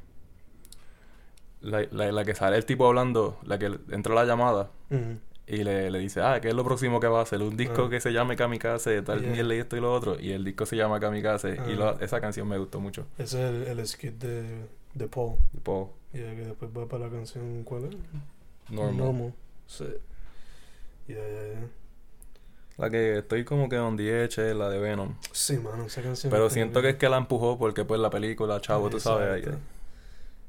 La, 1.62 1.82
la, 1.92 2.12
la 2.12 2.26
que 2.26 2.36
sale 2.36 2.58
el 2.58 2.66
tipo 2.66 2.86
hablando, 2.88 3.40
la 3.44 3.58
que 3.58 3.66
entra 3.90 4.14
la 4.14 4.26
llamada 4.26 4.70
y 5.48 5.64
le, 5.64 5.90
le 5.90 6.00
dice, 6.00 6.22
ah, 6.22 6.40
¿qué 6.40 6.50
es 6.50 6.54
lo 6.54 6.64
próximo 6.64 7.00
que 7.00 7.08
va 7.08 7.20
a 7.20 7.24
hacer? 7.24 7.42
Un 7.42 7.58
disco 7.58 7.86
Ah. 7.86 7.90
que 7.90 8.00
se 8.00 8.12
llame 8.14 8.36
Kamikaze, 8.36 9.02
tal 9.02 9.22
Yeah. 9.22 9.32
mierda 9.32 9.56
y 9.56 9.58
esto 9.60 9.76
y 9.76 9.80
lo 9.82 9.92
otro. 9.94 10.20
Y 10.20 10.32
el 10.32 10.44
disco 10.44 10.66
se 10.68 10.76
llama 10.76 11.00
Kamikaze. 11.00 11.56
Y 11.68 11.72
Ah. 11.74 11.76
lo- 11.76 12.00
esa 12.00 12.22
canción 12.22 12.48
me 12.48 12.58
gustó 12.60 12.80
mucho. 12.80 13.08
Ese 13.18 13.44
es 13.44 13.68
el, 13.70 13.80
el 13.80 13.88
skit 13.88 14.14
de, 14.16 14.66
de 14.94 15.08
Paul. 15.08 15.38
Y 16.14 16.18
que 16.20 16.36
después 16.46 16.70
va 16.78 16.88
para 16.88 17.06
la 17.06 17.12
canción, 17.12 17.64
¿cuál 17.64 17.86
es? 17.86 17.96
normal. 18.72 19.34
Sí. 19.68 19.86
Yeah, 21.08 21.18
yeah, 21.18 21.48
yeah. 21.54 21.68
La 22.78 22.90
que 22.90 23.20
estoy 23.20 23.46
como 23.46 23.70
que 23.70 23.78
on 23.78 23.96
the 23.96 24.24
edge 24.24 24.40
es 24.40 24.56
la 24.56 24.70
de 24.70 24.80
Venom. 24.80 25.16
Sí, 25.32 25.58
mano, 25.58 25.86
esa 25.86 26.02
canción. 26.02 26.30
Pero 26.30 26.50
siento 26.50 26.82
que 26.82 26.90
es 26.90 26.96
que 26.96 27.08
la 27.08 27.18
empujó 27.18 27.58
porque 27.58 27.86
pues 27.86 28.02
la 28.02 28.10
película, 28.10 28.60
chavo, 28.60 28.90
tú 28.90 29.00
sabes. 29.00 29.46
ahí-. 29.46 29.58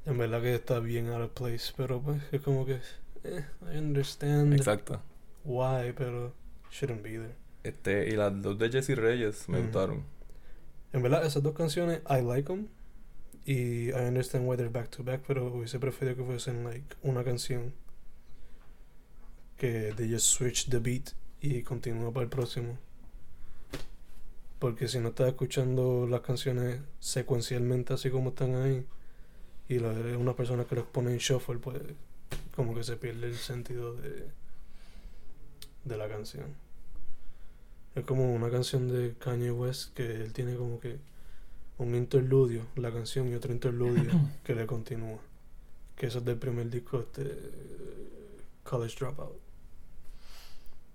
En 0.06 0.18
verdad 0.18 0.40
que 0.42 0.54
está 0.54 0.80
bien 0.80 1.08
out 1.10 1.22
of 1.22 1.30
place, 1.32 1.72
pero 1.76 2.00
pues 2.00 2.20
es 2.32 2.40
como 2.40 2.66
que. 2.66 2.80
Eh, 3.24 3.44
I 3.72 3.78
understand 3.78 4.54
Exacto. 4.54 5.00
why, 5.44 5.92
pero 5.96 6.32
shouldn't 6.70 7.02
be 7.02 7.12
there. 7.12 7.34
Este, 7.62 8.08
y 8.08 8.12
las 8.12 8.40
dos 8.42 8.58
de 8.58 8.70
Jesse 8.70 8.96
Reyes 8.96 9.48
me 9.48 9.60
gustaron. 9.60 10.04
En 10.92 11.02
verdad, 11.02 11.26
esas 11.26 11.42
dos 11.42 11.54
canciones, 11.54 12.00
I 12.08 12.22
like 12.22 12.44
them. 12.46 12.68
Y 13.44 13.90
I 13.90 14.06
understand 14.08 14.48
why 14.48 14.56
they're 14.56 14.70
back 14.72 14.90
to 14.90 15.04
back, 15.04 15.22
pero 15.26 15.46
hubiese 15.46 15.78
preferido 15.78 16.16
que 16.16 16.24
fuesen 16.24 16.64
like 16.64 16.96
una 17.02 17.22
canción 17.22 17.72
que 19.56 19.92
they 19.96 20.08
just 20.12 20.26
switch 20.26 20.68
the 20.68 20.78
beat 20.78 21.12
y 21.40 21.62
continúa 21.62 22.12
para 22.12 22.24
el 22.24 22.30
próximo. 22.30 22.78
Porque 24.58 24.88
si 24.88 24.98
no 24.98 25.08
estás 25.08 25.28
escuchando 25.28 26.06
las 26.06 26.22
canciones 26.22 26.80
secuencialmente 26.98 27.92
así 27.92 28.10
como 28.10 28.30
están 28.30 28.54
ahí 28.54 28.86
y 29.68 29.78
la 29.78 29.90
una 30.18 30.34
persona 30.34 30.64
que 30.64 30.76
los 30.76 30.86
pone 30.86 31.12
en 31.12 31.18
shuffle, 31.18 31.58
pues 31.58 31.80
como 32.54 32.74
que 32.74 32.82
se 32.82 32.96
pierde 32.96 33.26
el 33.26 33.36
sentido 33.36 33.94
de, 33.94 34.26
de 35.84 35.96
la 35.96 36.08
canción. 36.08 36.46
Es 37.94 38.04
como 38.04 38.34
una 38.34 38.50
canción 38.50 38.88
de 38.88 39.14
Kanye 39.18 39.50
West 39.50 39.94
que 39.94 40.22
él 40.22 40.32
tiene 40.32 40.56
como 40.56 40.80
que 40.80 40.98
un 41.78 41.94
interludio, 41.94 42.66
la 42.76 42.92
canción 42.92 43.28
y 43.28 43.34
otro 43.34 43.52
interludio 43.52 44.10
que 44.44 44.54
le 44.54 44.66
continúa. 44.66 45.18
Que 45.96 46.06
eso 46.06 46.18
es 46.18 46.24
del 46.24 46.36
primer 46.36 46.70
disco, 46.70 47.00
este 47.00 47.38
College 48.64 48.96
Dropout. 48.98 49.45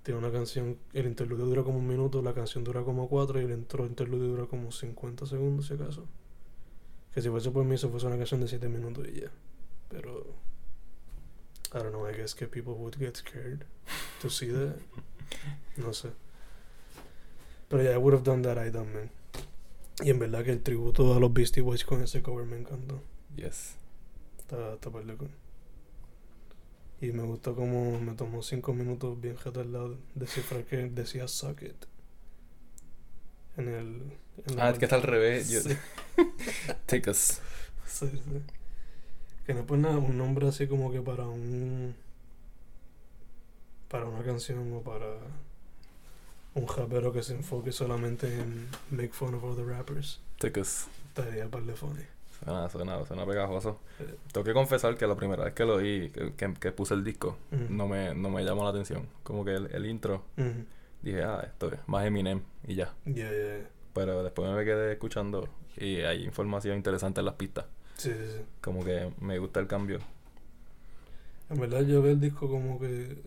Tiene 0.03 0.19
una 0.19 0.31
canción, 0.31 0.77
el 0.93 1.05
interludio 1.05 1.45
dura 1.45 1.63
como 1.63 1.77
un 1.77 1.87
minuto, 1.87 2.21
la 2.21 2.33
canción 2.33 2.63
dura 2.63 2.83
como 2.83 3.07
cuatro 3.07 3.39
y 3.39 3.45
el 3.45 3.51
intro 3.51 3.85
interludio 3.85 4.29
dura 4.29 4.45
como 4.45 4.71
50 4.71 5.25
segundos 5.27 5.67
si 5.67 5.75
acaso. 5.75 6.05
Que 7.13 7.21
si 7.21 7.29
fuese 7.29 7.51
por 7.51 7.63
mí 7.65 7.75
eso 7.75 7.89
fuese 7.89 8.07
una 8.07 8.17
canción 8.17 8.41
de 8.41 8.47
7 8.47 8.67
minutos 8.67 9.07
y 9.07 9.21
ya. 9.21 9.31
Pero 9.89 10.25
I 11.73 11.77
don't 11.77 11.91
know, 11.91 12.07
I 12.07 12.13
guess 12.13 12.33
que 12.33 12.47
people 12.47 12.73
would 12.73 12.95
get 12.97 13.15
scared 13.15 13.65
to 14.21 14.29
see 14.29 14.51
that. 14.51 14.75
No 15.77 15.93
sé. 15.93 16.09
Pero 17.69 17.83
yeah, 17.83 17.93
I 17.93 17.97
would 17.97 18.13
have 18.13 18.23
done 18.23 18.41
that 18.41 18.57
I 18.57 18.69
done, 18.69 18.91
man. 18.93 19.09
Y 20.03 20.09
en 20.09 20.19
verdad 20.19 20.43
que 20.43 20.51
el 20.51 20.61
tributo 20.61 21.13
a 21.13 21.19
los 21.19 21.31
Beastie 21.31 21.61
Boys 21.61 21.85
con 21.85 22.01
ese 22.01 22.21
cover 22.21 22.45
me 22.45 22.57
encantó. 22.57 23.01
Yes. 23.35 23.75
Está, 24.39 24.73
está 24.73 24.89
cool. 24.89 25.29
Y 27.01 27.11
me 27.11 27.23
gustó 27.23 27.55
como 27.55 27.99
me 27.99 28.13
tomó 28.13 28.43
cinco 28.43 28.73
minutos 28.73 29.19
bien 29.19 29.35
retardado 29.43 29.97
descifrar 30.15 30.63
que 30.65 30.77
decía 30.89 31.27
suck 31.27 31.63
it. 31.63 31.75
En 33.57 33.67
el... 33.67 34.01
en 34.47 34.59
Ah, 34.59 34.69
es 34.69 34.77
que 34.79 34.85
está 34.85 34.95
al 34.97 35.03
revés. 35.03 35.49
Yo- 35.49 35.61
Sí, 35.61 35.75
Take 36.85 37.09
us. 37.09 37.39
sí, 37.87 38.07
sí. 38.09 38.41
Que 39.45 39.53
no 39.55 39.61
es 39.61 39.65
por 39.65 39.77
nada 39.79 39.97
un 39.97 40.17
nombre 40.17 40.47
así 40.47 40.67
como 40.67 40.91
que 40.91 41.01
para 41.01 41.25
un... 41.27 41.95
Para 43.89 44.05
una 44.05 44.23
canción 44.23 44.71
o 44.73 44.81
para 44.81 45.07
un 46.53 46.67
rapero 46.67 47.11
que 47.11 47.23
se 47.23 47.33
enfoque 47.33 47.71
solamente 47.71 48.27
en 48.39 48.67
make 48.91 49.11
fun 49.11 49.33
of 49.33 49.43
other 49.43 49.65
rappers. 49.65 50.19
Take 50.37 50.59
us. 50.61 50.85
Estaría 51.09 51.49
par 51.49 51.63
de 51.63 51.73
funny. 51.75 52.03
Suena, 52.43 52.69
suena, 52.69 53.05
suena 53.05 53.25
pegajoso. 53.25 53.79
Tengo 54.31 54.43
que 54.45 54.53
confesar 54.53 54.97
que 54.97 55.05
la 55.05 55.15
primera 55.15 55.43
vez 55.45 55.53
que 55.53 55.63
lo 55.65 55.75
oí, 55.75 56.09
que, 56.09 56.33
que- 56.33 56.53
que 56.55 56.71
puse 56.71 56.93
el 56.95 57.03
disco, 57.03 57.37
no 57.69 57.87
me, 57.87 58.15
no 58.15 58.29
me 58.29 58.43
llamó 58.43 58.63
la 58.63 58.71
atención. 58.71 59.07
Como 59.23 59.45
que 59.45 59.53
el, 59.55 59.67
el 59.67 59.85
intro, 59.85 60.23
dije, 61.01 61.23
ah, 61.23 61.41
esto 61.45 61.71
es 61.71 61.79
más 61.87 62.05
Eminem 62.05 62.41
y 62.67 62.75
ya. 62.75 62.93
Yeah, 63.05 63.15
yeah, 63.15 63.29
yeah. 63.31 63.69
Pero 63.93 64.23
después 64.23 64.49
me 64.55 64.63
quedé 64.65 64.93
escuchando 64.93 65.47
y 65.77 65.97
hay 66.01 66.23
información 66.23 66.77
interesante 66.77 67.19
en 67.21 67.25
las 67.25 67.35
pistas. 67.35 67.65
Sí, 67.97 68.09
sí, 68.11 68.25
sí. 68.37 68.41
Como 68.61 68.83
que 68.83 69.11
me 69.19 69.37
gusta 69.37 69.59
el 69.59 69.67
cambio. 69.67 69.99
En 71.49 71.59
verdad 71.59 71.81
yo 71.81 72.01
veo 72.01 72.13
el 72.13 72.19
disco 72.19 72.49
como 72.49 72.79
que... 72.79 73.21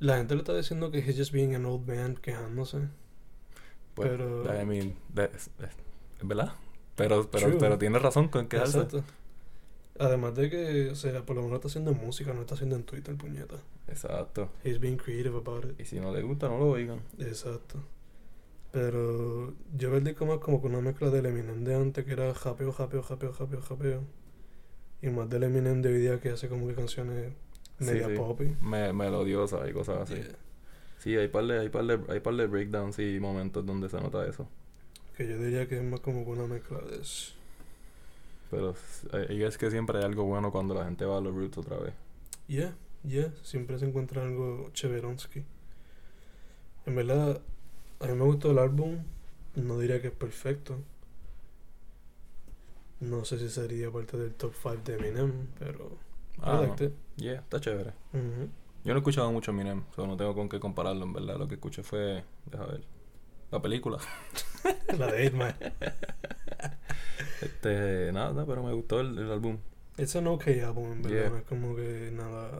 La 0.00 0.16
gente 0.16 0.34
le 0.34 0.40
está 0.40 0.54
diciendo 0.56 0.90
que 0.90 0.98
he's 0.98 1.16
just 1.16 1.32
being 1.32 1.54
an 1.54 1.64
old 1.66 1.86
man 1.86 2.16
quejándose. 2.16 2.88
Pues, 3.94 4.08
Pero- 4.10 4.60
I 4.60 4.64
mean, 4.66 4.96
es 5.16 5.50
verdad. 6.22 6.52
Pero, 6.96 7.28
pero, 7.30 7.48
True. 7.48 7.58
pero 7.58 7.78
tiene 7.78 7.98
razón 7.98 8.28
con 8.28 8.46
quejarse. 8.48 8.78
Exacto. 8.78 9.04
Además 9.98 10.34
de 10.34 10.50
que, 10.50 10.90
o 10.90 10.94
sea, 10.96 11.24
por 11.24 11.36
lo 11.36 11.42
menos 11.42 11.56
está 11.56 11.68
haciendo 11.68 11.92
música, 11.94 12.32
no 12.34 12.40
está 12.42 12.54
haciendo 12.54 12.76
en 12.76 12.84
Twitter, 12.84 13.14
puñeta. 13.16 13.56
Exacto. 13.86 14.50
He's 14.64 14.80
being 14.80 14.96
creative 14.96 15.36
about 15.36 15.64
it. 15.64 15.80
Y 15.80 15.84
si 15.84 16.00
no 16.00 16.12
le 16.12 16.22
gusta, 16.22 16.48
no 16.48 16.58
lo 16.58 16.70
oigan. 16.70 17.00
Exacto. 17.18 17.78
Pero 18.72 19.54
yo 19.76 19.90
veo 19.90 19.98
el 19.98 20.04
disco 20.04 20.26
más 20.26 20.38
como 20.38 20.60
con 20.60 20.72
una 20.74 20.80
mezcla 20.82 21.10
del 21.10 21.26
Eminem 21.26 21.62
de 21.64 21.74
antes, 21.76 22.04
que 22.04 22.12
era 22.12 22.34
japeo, 22.34 22.72
japeo, 22.72 23.02
japeo, 23.02 23.32
japeo, 23.32 23.60
japeo. 23.62 24.00
Y 25.02 25.08
más 25.10 25.28
del 25.30 25.44
Eminem 25.44 25.82
de 25.82 25.90
hoy 25.90 25.98
día 26.00 26.20
que 26.20 26.30
hace 26.30 26.48
como 26.48 26.66
que 26.66 26.74
canciones 26.74 27.32
Sí, 27.78 27.84
media 27.84 28.08
sí. 28.08 28.14
pop. 28.14 28.40
Me, 28.60 28.92
melodiosa 28.92 29.68
y 29.68 29.72
cosas 29.72 30.10
así. 30.10 30.22
Sí, 30.98 31.16
hay 31.16 31.28
par 31.28 31.44
de, 31.46 31.60
hay 31.60 31.68
par 31.68 31.84
de, 31.84 32.00
hay 32.12 32.20
par 32.20 32.34
de 32.34 32.46
breakdowns 32.46 32.98
y 32.98 33.20
momentos 33.20 33.64
donde 33.66 33.88
se 33.88 34.00
nota 34.00 34.26
eso. 34.26 34.48
Que 35.16 35.28
yo 35.28 35.38
diría 35.38 35.68
que 35.68 35.76
es 35.78 35.84
más 35.84 36.00
como 36.00 36.22
una 36.22 36.46
mezcla 36.46 36.78
de 36.80 37.00
eso. 37.00 37.32
Pero 38.50 38.74
eh, 39.12 39.34
y 39.34 39.42
es 39.42 39.58
que 39.58 39.70
siempre 39.70 39.98
hay 39.98 40.04
algo 40.04 40.24
bueno 40.24 40.50
cuando 40.52 40.74
la 40.74 40.84
gente 40.84 41.04
va 41.04 41.18
a 41.18 41.20
los 41.20 41.34
roots 41.34 41.58
otra 41.58 41.78
vez. 41.78 41.94
Yeah, 42.48 42.74
yeah, 43.04 43.32
siempre 43.42 43.78
se 43.78 43.86
encuentra 43.86 44.22
algo 44.22 44.70
chéveronsky. 44.72 45.44
En 46.86 46.94
verdad, 46.94 47.40
a 48.00 48.06
mí 48.06 48.14
me 48.14 48.24
gustó 48.24 48.50
el 48.50 48.58
álbum, 48.58 48.98
no 49.54 49.78
diría 49.78 50.00
que 50.02 50.08
es 50.08 50.14
perfecto. 50.14 50.78
No 53.00 53.24
sé 53.24 53.38
si 53.38 53.48
sería 53.50 53.90
parte 53.90 54.16
del 54.16 54.34
top 54.34 54.52
5 54.62 54.82
de 54.84 54.94
Eminem, 54.94 55.48
pero 55.58 55.96
Ah, 56.42 56.66
no. 56.66 56.76
Yeah, 57.16 57.40
está 57.40 57.60
chévere. 57.60 57.90
Ujú. 58.12 58.48
Yo 58.84 58.92
no 58.92 58.94
he 58.94 58.98
escuchado 58.98 59.30
mucho 59.32 59.50
Eminem, 59.50 59.82
so 59.94 60.06
no 60.06 60.16
tengo 60.16 60.34
con 60.34 60.48
qué 60.48 60.60
compararlo, 60.60 61.04
en 61.04 61.12
verdad. 61.12 61.38
Lo 61.38 61.48
que 61.48 61.54
escuché 61.54 61.82
fue, 61.82 62.24
deja 62.50 62.66
ver, 62.66 62.82
la 63.50 63.60
película. 63.62 63.98
La 64.98 65.06
de 65.12 65.26
8 65.26 65.36
Man. 65.36 65.54
Este, 67.40 68.10
nada, 68.12 68.46
pero 68.46 68.62
me 68.62 68.72
gustó 68.72 69.00
el, 69.00 69.18
el 69.18 69.30
álbum. 69.30 69.58
Es 69.96 70.14
un 70.14 70.26
ok 70.28 70.46
álbum, 70.64 70.92
en 70.92 71.02
verdad, 71.02 71.18
Yeah. 71.20 71.30
no 71.30 71.36
es 71.36 71.42
como 71.44 71.76
que 71.76 72.10
nada... 72.12 72.50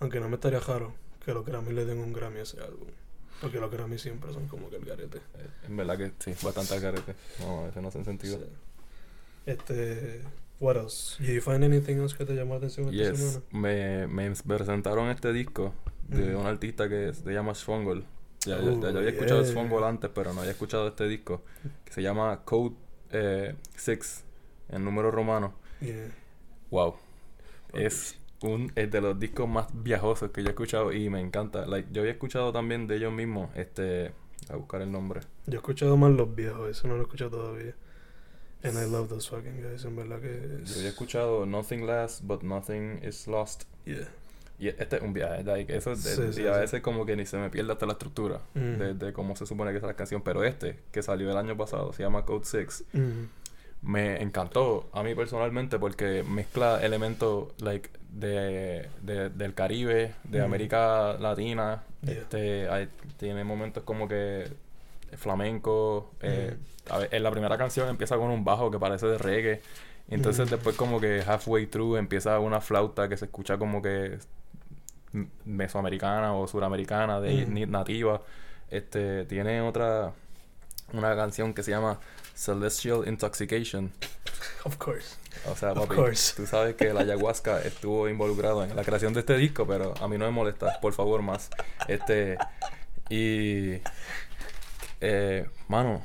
Aunque 0.00 0.20
no 0.20 0.28
me 0.28 0.34
estaría 0.34 0.60
raro 0.60 0.94
que 1.24 1.32
los 1.32 1.44
Grammy 1.46 1.72
le 1.72 1.84
den 1.84 1.98
un 1.98 2.12
Grammy 2.12 2.40
a 2.40 2.42
ese 2.42 2.60
álbum. 2.60 2.88
Porque 3.40 3.58
los 3.60 3.70
Grammy 3.70 3.98
siempre 3.98 4.32
son 4.32 4.46
como 4.48 4.68
que 4.68 4.76
el 4.76 4.84
garete. 4.84 5.18
Eh, 5.18 5.48
En 5.68 5.76
verdad 5.76 5.96
que 5.96 6.12
sí, 6.18 6.34
bastante 6.44 6.74
al 6.74 6.80
garete. 6.80 7.14
No, 7.40 7.66
eso 7.68 7.80
no 7.80 7.88
hace 7.88 8.04
sentido. 8.04 8.38
Sí. 8.38 8.44
Este. 9.46 10.22
What 10.60 10.76
else? 10.76 11.22
Did 11.22 11.34
you 11.34 11.40
find 11.40 11.64
anything 11.64 11.96
else 11.96 12.16
que 12.16 12.24
te 12.24 12.34
llamó 12.34 12.54
la 12.54 12.58
atención 12.58 12.92
esta 12.94 13.10
Yes, 13.10 13.18
semana? 13.18 13.44
me, 13.52 14.06
me 14.06 14.30
presentaron 14.34 15.08
este 15.08 15.32
disco 15.32 15.72
de 16.08 16.34
Mm. 16.34 16.40
un 16.40 16.46
artista 16.46 16.88
que 16.88 17.12
se 17.14 17.32
llama 17.32 17.54
Svongol. 17.54 18.04
Ya, 18.46 18.58
ya- 18.58 18.70
Oh, 18.70 18.80
ya 18.82 18.90
yo 18.90 18.98
había 18.98 19.10
escuchado 19.10 19.42
yeah. 19.42 19.52
Svongol 19.52 19.84
antes, 19.84 20.10
pero 20.14 20.32
no 20.32 20.40
había 20.40 20.52
escuchado 20.52 20.88
este 20.88 21.06
disco 21.08 21.42
que 21.84 21.92
se 21.92 22.02
llama 22.02 22.42
Code 22.44 22.74
6 23.76 24.24
en 24.70 24.84
número 24.84 25.10
romano. 25.10 25.54
Yeah. 25.80 26.08
Wow, 26.70 26.96
es 27.72 28.18
un 28.42 28.72
es 28.74 28.90
de 28.90 29.00
los 29.00 29.18
discos 29.18 29.48
más 29.48 29.66
viajosos 29.72 30.30
que 30.30 30.42
yo 30.42 30.48
he 30.48 30.50
escuchado 30.50 30.92
y 30.92 31.08
me 31.08 31.20
encanta. 31.20 31.66
Like, 31.66 31.88
yo 31.92 32.02
había 32.02 32.12
escuchado 32.12 32.52
también 32.52 32.86
de 32.86 32.96
ellos 32.96 33.12
mismos, 33.12 33.50
este, 33.56 34.12
a 34.50 34.56
buscar 34.56 34.82
el 34.82 34.90
nombre. 34.92 35.20
Yo 35.46 35.54
he 35.54 35.56
escuchado 35.56 35.96
más 35.96 36.12
los 36.12 36.34
viejos, 36.34 36.68
eso 36.70 36.88
no 36.88 36.94
lo 36.94 37.00
he 37.00 37.04
escuchado 37.04 37.30
todavía. 37.30 37.74
And 38.62 38.78
I 38.78 38.90
love 38.90 39.08
those 39.08 39.28
fucking 39.28 39.60
guys, 39.62 39.84
en 39.84 39.94
verdad 39.96 40.20
que. 40.20 40.62
Yo 40.64 40.74
había 40.78 40.88
escuchado 40.88 41.44
Nothing 41.46 41.86
Lasts, 41.86 42.22
but 42.26 42.42
Nothing 42.42 43.00
is 43.02 43.26
Lost. 43.28 43.64
Yeah. 43.84 44.08
Y 44.58 44.68
este 44.68 44.96
es 44.96 45.02
un 45.02 45.12
viaje, 45.12 45.42
like, 45.42 45.76
eso 45.76 45.92
es 45.92 46.04
de- 46.04 46.14
Sí, 46.28 46.32
sí, 46.34 46.42
y 46.42 46.46
a 46.46 46.54
sí. 46.54 46.60
veces 46.60 46.80
como 46.80 47.04
que 47.04 47.16
ni 47.16 47.26
se 47.26 47.36
me 47.38 47.50
pierde 47.50 47.72
hasta 47.72 47.86
la 47.86 47.92
estructura 47.94 48.40
Mm. 48.54 48.60
de, 48.78 48.94
de 48.94 49.12
cómo 49.12 49.34
se 49.36 49.46
supone 49.46 49.72
que 49.72 49.78
es 49.78 49.82
la 49.82 49.94
canción. 49.94 50.22
Pero 50.22 50.44
este, 50.44 50.78
que 50.92 51.02
salió 51.02 51.30
el 51.30 51.36
año 51.36 51.56
pasado, 51.56 51.92
se 51.92 52.02
llama 52.04 52.24
Code 52.24 52.44
6, 52.44 52.84
Mm. 52.92 53.24
me 53.82 54.22
encantó 54.22 54.88
a 54.92 55.02
mí 55.02 55.14
personalmente 55.14 55.78
porque 55.78 56.22
mezcla 56.22 56.80
elementos 56.82 57.48
like 57.60 57.90
de, 58.10 58.88
de- 59.02 59.28
del 59.30 59.54
Caribe, 59.54 60.14
de 60.24 60.40
Mm. 60.40 60.44
América 60.44 61.14
Latina. 61.18 61.82
Yeah. 62.02 62.12
Este, 62.14 62.68
hay- 62.68 62.88
tiene 63.18 63.42
momentos 63.44 63.82
como 63.82 64.06
que 64.08 64.46
flamenco. 65.16 66.10
eh, 66.22 66.56
a 66.90 66.98
ver, 66.98 67.08
en 67.12 67.22
la 67.22 67.30
primera 67.30 67.56
canción 67.58 67.88
empieza 67.88 68.16
con 68.16 68.30
un 68.30 68.44
bajo 68.44 68.70
que 68.70 68.78
parece 68.78 69.06
de 69.06 69.18
reggae. 69.18 69.60
Entonces 70.08 70.46
Mm. 70.46 70.50
después 70.50 70.76
como 70.76 71.00
que 71.00 71.22
halfway 71.26 71.66
through 71.66 71.96
empieza 71.96 72.38
una 72.38 72.60
flauta 72.60 73.08
que 73.08 73.16
se 73.16 73.24
escucha 73.26 73.56
como 73.58 73.80
que 73.80 74.18
mesoamericana 75.44 76.34
o 76.34 76.46
suramericana, 76.46 77.20
de 77.20 77.46
Mm. 77.46 77.70
nativa. 77.70 78.22
Este, 78.70 79.24
tiene 79.26 79.60
otra 79.60 80.12
una 80.92 81.14
canción 81.16 81.54
que 81.54 81.62
se 81.62 81.70
llama 81.70 81.98
Celestial 82.34 83.06
Intoxication. 83.06 83.90
Of 84.64 84.76
course. 84.76 85.16
O 85.50 85.56
sea, 85.56 85.72
Of 85.72 85.78
papi, 85.88 85.94
course. 85.96 86.34
tú 86.36 86.46
sabes 86.46 86.74
que 86.76 86.92
la 86.92 87.00
ayahuasca 87.00 87.60
estuvo 87.64 88.08
involucrado 88.08 88.64
en 88.64 88.74
la 88.76 88.82
creación 88.84 89.12
de 89.14 89.20
este 89.20 89.36
disco, 89.36 89.66
pero 89.66 89.94
a 90.00 90.08
mí 90.08 90.18
no 90.18 90.24
me 90.26 90.30
molesta, 90.30 90.78
por 90.80 90.92
favor, 90.92 91.22
más. 91.22 91.50
Este, 91.88 92.36
y, 93.08 93.80
eh, 95.00 95.46
mano, 95.68 96.02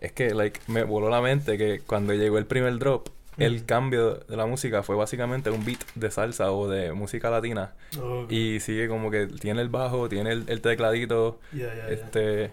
es 0.00 0.12
que, 0.12 0.34
like, 0.34 0.60
me 0.66 0.82
voló 0.84 1.08
la 1.10 1.20
mente 1.20 1.56
que 1.58 1.80
cuando 1.80 2.12
llegó 2.14 2.38
el 2.38 2.46
primer 2.46 2.78
drop, 2.78 3.08
el 3.38 3.64
cambio 3.64 4.14
de 4.14 4.36
la 4.36 4.46
música 4.46 4.82
fue 4.82 4.96
básicamente 4.96 5.50
un 5.50 5.64
beat 5.64 5.80
de 5.94 6.10
salsa 6.10 6.52
o 6.52 6.68
de 6.68 6.92
música 6.92 7.30
latina. 7.30 7.74
Oh, 8.00 8.26
Y 8.28 8.60
sigue 8.60 8.88
como 8.88 9.10
que 9.10 9.26
tiene 9.26 9.62
el 9.62 9.68
bajo, 9.68 10.08
tiene 10.08 10.32
el, 10.32 10.44
el 10.48 10.60
tecladito, 10.60 11.40
yeah, 11.52 11.74
yeah, 11.74 11.74
yeah. 11.74 11.88
este, 11.88 12.52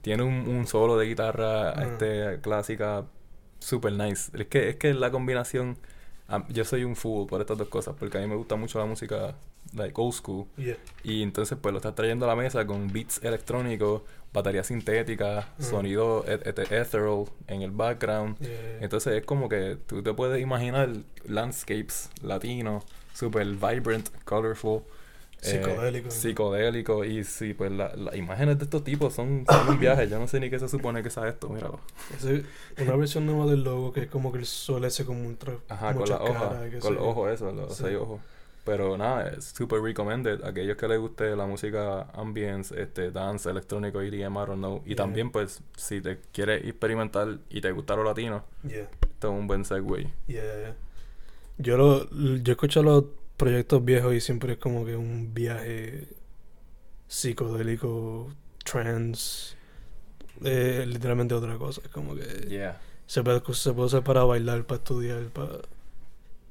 tiene 0.00 0.22
un, 0.24 0.48
un 0.48 0.66
solo 0.66 0.96
de 0.98 1.06
guitarra 1.06 1.72
este, 1.84 2.40
clásica 2.40 3.04
super 3.58 3.92
nice. 3.92 4.30
Es 4.36 4.46
que, 4.46 4.70
es 4.70 4.76
que 4.76 4.94
la 4.94 5.10
combinación, 5.10 5.78
am- 6.32 6.46
yo 6.48 6.64
soy 6.64 6.84
un 6.84 6.96
fool 6.96 7.26
por 7.26 7.40
estas 7.40 7.58
dos 7.58 7.68
cosas, 7.68 7.94
porque 7.98 8.18
a 8.18 8.20
mí 8.20 8.26
me 8.26 8.36
gusta 8.36 8.56
mucho 8.56 8.78
la 8.78 8.86
música 8.86 9.34
like 9.74 9.94
old 9.96 10.12
school. 10.12 10.46
Yeah. 10.56 10.76
Y 11.04 11.22
entonces 11.22 11.56
pues 11.60 11.72
lo 11.72 11.78
estás 11.78 11.94
trayendo 11.94 12.24
a 12.24 12.28
la 12.28 12.36
mesa 12.36 12.66
con 12.66 12.92
beats 12.92 13.20
electrónicos, 13.22 14.02
batería 14.32 14.64
sintética, 14.64 15.48
Mm. 15.58 15.62
sonido 15.62 16.24
et- 16.26 16.46
et- 16.46 16.58
ethereal 16.72 17.24
en 17.46 17.62
el 17.62 17.70
background. 17.70 18.38
Yeah. 18.38 18.78
Entonces 18.80 19.14
es 19.14 19.24
como 19.24 19.48
que 19.48 19.76
tú 19.86 20.02
te 20.02 20.12
puedes 20.14 20.40
imaginar 20.42 20.88
landscapes 21.24 22.10
latinos, 22.22 22.84
super 23.14 23.46
vibrant, 23.46 24.08
colorful. 24.24 24.82
Eh, 25.42 25.60
Psicodélico. 25.62 26.10
psicodélico 26.10 27.04
y 27.04 27.24
sí, 27.24 27.52
pues 27.54 27.72
la- 27.72 27.94
las 27.96 28.14
imágenes 28.16 28.58
de 28.58 28.64
estos 28.64 28.84
tipos 28.84 29.12
son, 29.14 29.44
son 29.48 29.68
un 29.68 29.78
viaje. 29.80 30.08
Yo 30.08 30.18
no 30.18 30.28
sé 30.28 30.38
ni 30.40 30.48
qué 30.50 30.58
se 30.58 30.68
supone 30.68 31.02
que 31.02 31.10
sea 31.10 31.28
esto, 31.28 31.48
míralo. 31.48 31.80
Ese- 32.16 32.44
una 32.80 32.96
versión 32.96 33.26
nueva 33.26 33.46
del 33.50 33.64
logo 33.64 33.92
que 33.92 34.02
es 34.02 34.06
como 34.08 34.30
que 34.32 34.38
el 34.38 34.46
sol 34.46 34.84
ese 34.84 35.04
como 35.04 35.20
un 35.26 35.38
tra- 35.38 35.58
Ajá, 35.68 35.88
con 35.92 36.02
muchas 36.02 36.20
la 36.20 36.24
hoja, 36.30 36.60
con 36.80 36.94
los 36.94 37.04
ojos 37.04 37.30
esos, 37.32 37.54
los 37.54 37.76
Sí. 37.76 37.82
seis 37.84 37.96
ojos. 37.96 38.20
Pero 38.64 38.96
nada, 38.96 39.28
es 39.30 39.46
super 39.46 39.80
recommended. 39.82 40.44
Aquellos 40.44 40.76
que 40.76 40.86
les 40.86 41.00
guste 41.00 41.34
la 41.34 41.46
música 41.46 42.02
ambience, 42.14 42.80
este, 42.80 43.10
dance, 43.10 43.50
electrónico, 43.50 44.00
EDM, 44.00 44.34
I 44.36 44.46
don't 44.46 44.58
know. 44.58 44.82
Y 44.84 44.90
Yeah. 44.90 44.96
también, 44.98 45.32
pues, 45.32 45.60
si 45.76 46.00
te 46.00 46.20
quieres 46.32 46.64
experimentar 46.64 47.38
y 47.50 47.60
te 47.60 47.72
gusta 47.72 47.96
lo 47.96 48.04
latino, 48.04 48.44
Yeah. 48.62 48.82
esto 49.02 49.32
es 49.32 49.40
un 49.40 49.48
buen 49.48 49.64
segue. 49.64 50.06
Yeah, 50.28 50.42
yeah. 50.60 50.76
Yo 51.58 51.76
lo, 51.76 52.08
yo 52.40 52.52
escucho 52.52 52.84
los 52.84 53.04
proyectos 53.42 53.84
viejos 53.84 54.14
y 54.14 54.20
siempre 54.20 54.52
es 54.52 54.58
como 54.58 54.84
que 54.86 54.94
un 54.96 55.34
viaje 55.34 56.08
psicodélico, 57.08 58.30
trance, 58.64 59.54
eh, 60.44 60.84
literalmente 60.86 61.34
otra 61.34 61.56
cosa. 61.58 61.80
Es 61.84 61.88
como 61.90 62.14
que 62.14 62.22
Yeah. 62.48 62.80
se 63.06 63.22
puede, 63.22 63.42
se 63.54 63.72
puede 63.72 63.86
usar 63.86 64.02
para 64.04 64.24
bailar, 64.24 64.64
para 64.64 64.78
estudiar, 64.78 65.24
para, 65.30 65.58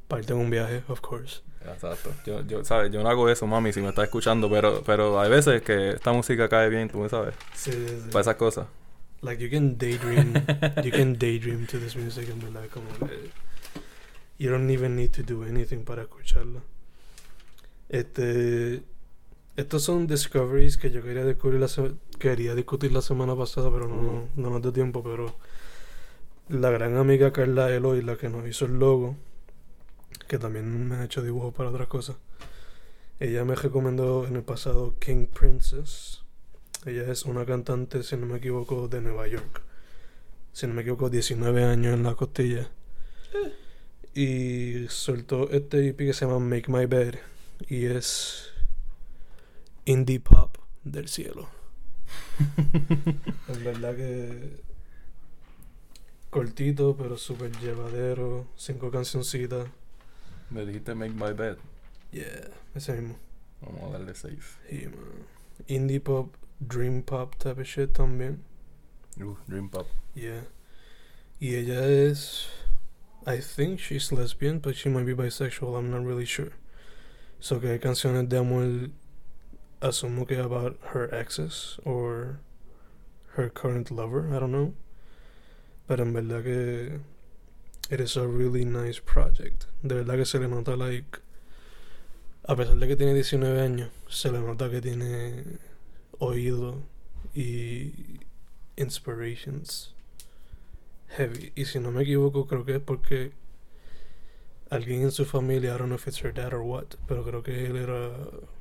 para 0.08 0.20
irte 0.22 0.34
en 0.34 0.40
un 0.40 0.50
viaje, 0.50 0.84
of 0.88 1.00
course. 1.02 1.42
Exacto. 1.66 2.12
Yo, 2.26 2.42
yo, 2.46 2.66
¿sabes? 2.66 2.92
Yo 2.92 3.04
no 3.04 3.10
hago 3.10 3.30
eso, 3.30 3.46
mami, 3.48 3.72
si 3.72 3.82
me 3.82 3.90
estás 3.90 4.06
escuchando, 4.06 4.50
pero, 4.50 4.84
pero 4.84 5.20
hay 5.20 5.30
veces 5.30 5.62
que 5.62 5.92
esta 5.92 6.12
música 6.12 6.50
cae 6.50 6.70
bien, 6.70 6.90
tú 6.90 7.00
me 7.00 7.10
sabes, 7.10 7.36
Sí, 7.56 7.72
sí, 7.72 7.88
sí. 7.88 8.10
para 8.12 8.22
esas 8.22 8.36
cosas. 8.36 8.68
Like 9.22 9.42
you 9.44 9.50
can 9.52 9.78
daydream, 9.78 10.34
you 10.84 10.92
can 10.92 11.14
daydream 11.18 11.68
to 11.68 11.78
this 11.80 11.96
music 11.96 12.28
en 12.30 12.40
verdad, 12.42 12.68
como 12.74 12.88
que 13.08 13.30
you 14.40 14.50
don't 14.50 14.70
even 14.72 14.96
need 14.96 15.12
to 15.12 15.22
do 15.22 15.44
anything 15.44 15.84
para 15.86 16.02
escucharla. 16.02 16.62
Este, 17.92 18.84
estos 19.58 19.84
son 19.84 20.08
discoveries 20.08 20.78
que 20.78 20.92
yo 20.92 21.04
quería 21.04 21.26
descubrir 21.26 21.60
la 21.60 21.68
quería 22.20 22.56
discutir 22.56 22.94
la 22.94 23.02
semana 23.02 23.36
pasada, 23.36 23.70
pero 23.70 23.90
no, 23.90 23.96
Ujú. 23.96 24.28
no 24.38 24.50
nos 24.50 24.62
dio 24.62 24.72
tiempo, 24.72 25.04
pero 25.04 25.36
la 26.48 26.70
gran 26.70 26.96
amiga 26.96 27.34
Carla 27.34 27.70
Eloy, 27.70 28.02
la 28.02 28.16
que 28.16 28.30
nos 28.30 28.48
hizo 28.48 28.64
el 28.64 28.80
logo, 28.80 29.18
que 30.30 30.38
también 30.40 30.88
me 30.88 30.96
ha 30.96 31.04
hecho 31.04 31.22
dibujos 31.22 31.54
para 31.54 31.70
otras 31.70 31.90
cosas. 31.90 32.16
Ella 33.20 33.44
me 33.44 33.56
recomendó 33.56 34.26
en 34.26 34.38
el 34.38 34.44
pasado 34.44 34.96
King 34.98 35.26
Princess. 35.28 36.24
Ella 36.86 37.12
es 37.12 37.26
una 37.26 37.46
cantante, 37.46 38.04
si 38.04 38.16
no 38.16 38.26
me 38.26 38.38
equivoco, 38.38 38.88
de 38.88 39.02
Nueva 39.02 39.28
York. 39.28 39.64
Si 40.54 40.66
no 40.66 40.74
me 40.74 40.82
equivoco, 40.82 41.10
19 41.10 41.66
años 41.66 41.94
en 41.94 42.04
la 42.04 42.16
costilla. 42.16 42.70
Y 44.16 44.88
soltó 44.88 45.50
este 45.52 45.90
EP 45.90 45.98
que 45.98 46.14
se 46.14 46.26
llama 46.26 46.40
Make 46.40 46.72
My 46.72 46.86
Bed. 46.86 47.16
Y 47.68 47.86
es 47.86 48.50
indie 49.86 50.20
pop 50.20 50.58
del 50.84 51.08
cielo. 51.08 51.48
Es 53.48 53.64
verdad 53.64 53.96
que 53.96 54.62
cortito, 56.30 56.96
pero 56.98 57.18
súper 57.18 57.52
llevadero. 57.60 58.48
Cinco 58.56 58.92
cancioncitas. 58.92 59.68
Me 60.50 60.66
dijiste 60.66 60.96
make 60.96 61.14
my 61.14 61.34
bed. 61.34 61.58
Yeah, 62.12 62.50
ese 62.76 62.94
mismo. 62.94 63.18
Vamos 63.62 63.84
a 63.84 63.98
darle 63.98 64.16
safe. 64.16 64.58
Sí, 64.70 64.88
man. 64.88 65.26
Indie 65.68 66.00
pop 66.00 66.36
dream 66.60 67.04
pop 67.04 67.36
type 67.38 67.62
of 67.62 67.68
shit 67.68 67.94
también. 67.94 68.44
Uh, 69.20 69.36
Dream 69.48 69.70
Pop. 69.70 69.88
Yeah. 70.16 70.44
Y 71.40 71.56
ella 71.56 71.86
es. 71.86 72.48
I 73.26 73.40
think 73.40 73.80
she's 73.80 74.12
lesbian, 74.12 74.60
but 74.60 74.76
she 74.76 74.90
might 74.90 75.06
be 75.06 75.14
bisexual. 75.14 75.78
I'm 75.78 75.92
not 75.92 76.04
really 76.04 76.26
sure. 76.26 76.52
So 77.42 77.60
que 77.60 77.72
hay 77.72 77.80
canciones 77.80 78.30
de 78.30 78.38
amor. 78.38 78.92
Asumo 79.82 80.28
que 80.28 80.38
about 80.38 80.80
her 80.94 81.10
exes 81.12 81.80
or 81.84 82.40
her 83.36 83.50
current 83.50 83.90
lover. 83.90 84.30
I 84.32 84.40
don't 84.40 84.52
know. 84.52 84.74
Pero 85.88 86.04
en 86.04 86.14
verdad 86.14 86.44
que. 86.44 87.00
It 87.90 88.00
is 88.00 88.16
a 88.16 88.26
really 88.26 88.64
nice 88.64 89.00
project. 89.00 89.66
De 89.84 89.96
verdad 89.96 90.18
que 90.18 90.26
se 90.26 90.40
le 90.40 90.48
nota, 90.48 90.78
like. 90.78 91.20
A 92.48 92.56
pesar 92.56 92.80
de 92.80 92.88
que 92.88 92.96
tiene 92.96 93.14
19 93.16 93.60
años, 93.60 93.90
se 94.08 94.32
le 94.32 94.40
nota 94.40 94.70
que 94.70 94.80
tiene 94.80 95.58
oído 96.20 96.84
y 97.34 98.22
inspirations 98.78 99.96
heavy. 101.18 101.52
Y 101.56 101.66
si 101.66 101.80
no 101.80 101.92
me 101.92 102.04
equivoco, 102.04 102.48
creo 102.48 102.66
que 102.66 102.76
es 102.76 102.82
porque 102.82 103.32
alguien 104.72 105.04
en 105.04 105.12
su 105.12 105.26
familia, 105.26 105.76
I 105.76 105.78
don't 105.78 105.88
know 105.88 105.96
if 105.96 106.08
it's 106.08 106.24
her 106.24 106.34
dad 106.34 106.54
or 106.54 106.62
what, 106.62 106.96
pero 107.08 107.24
creo 107.24 107.44
que 107.44 107.68
él 107.68 107.76
era 107.76 108.10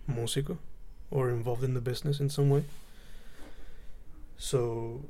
músico 0.07 0.59
or 1.11 1.31
involved 1.31 1.65
in 1.65 1.73
the 1.73 1.81
business 1.81 2.21
in 2.21 2.29
some 2.29 2.51
way. 2.51 2.65
So, 4.37 5.01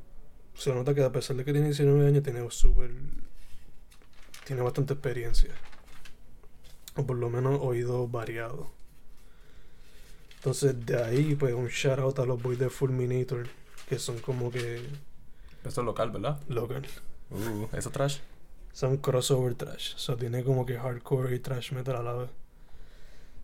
se 0.54 0.72
nota 0.74 0.94
que 0.94 1.02
a 1.02 1.10
pesar 1.10 1.36
de 1.36 1.44
que 1.44 1.52
tiene 1.52 1.68
19 1.68 2.06
años, 2.06 2.22
tiene 2.22 2.48
super. 2.50 2.90
Tiene 4.44 4.62
bastante 4.62 4.92
experiencia. 4.94 5.50
O 6.96 7.06
por 7.06 7.16
lo 7.16 7.30
menos 7.30 7.60
oído 7.62 8.06
variado. 8.08 8.70
Entonces, 10.36 10.84
de 10.84 11.02
ahí, 11.02 11.34
pues, 11.34 11.54
un 11.54 11.68
shout 11.68 11.98
out 11.98 12.18
a 12.18 12.24
los 12.24 12.42
boys 12.42 12.58
de 12.58 12.68
Fulminator, 12.70 13.46
que 13.88 13.98
son 13.98 14.18
como 14.18 14.50
que 14.50 14.82
Esto 15.64 15.80
es 15.82 15.84
local, 15.86 16.10
¿verdad? 16.10 16.40
local. 16.48 16.86
Uh, 17.30 17.68
¿eso 17.76 17.90
trash? 17.90 18.18
Son 18.72 18.96
crossover 18.98 19.54
trash. 19.54 19.94
So, 19.96 20.16
tiene 20.16 20.44
como 20.44 20.64
que 20.64 20.78
hardcore 20.78 21.34
y 21.34 21.38
trash 21.40 21.72
metal 21.72 21.96
a 21.96 22.02
la 22.02 22.12
vez. 22.14 22.30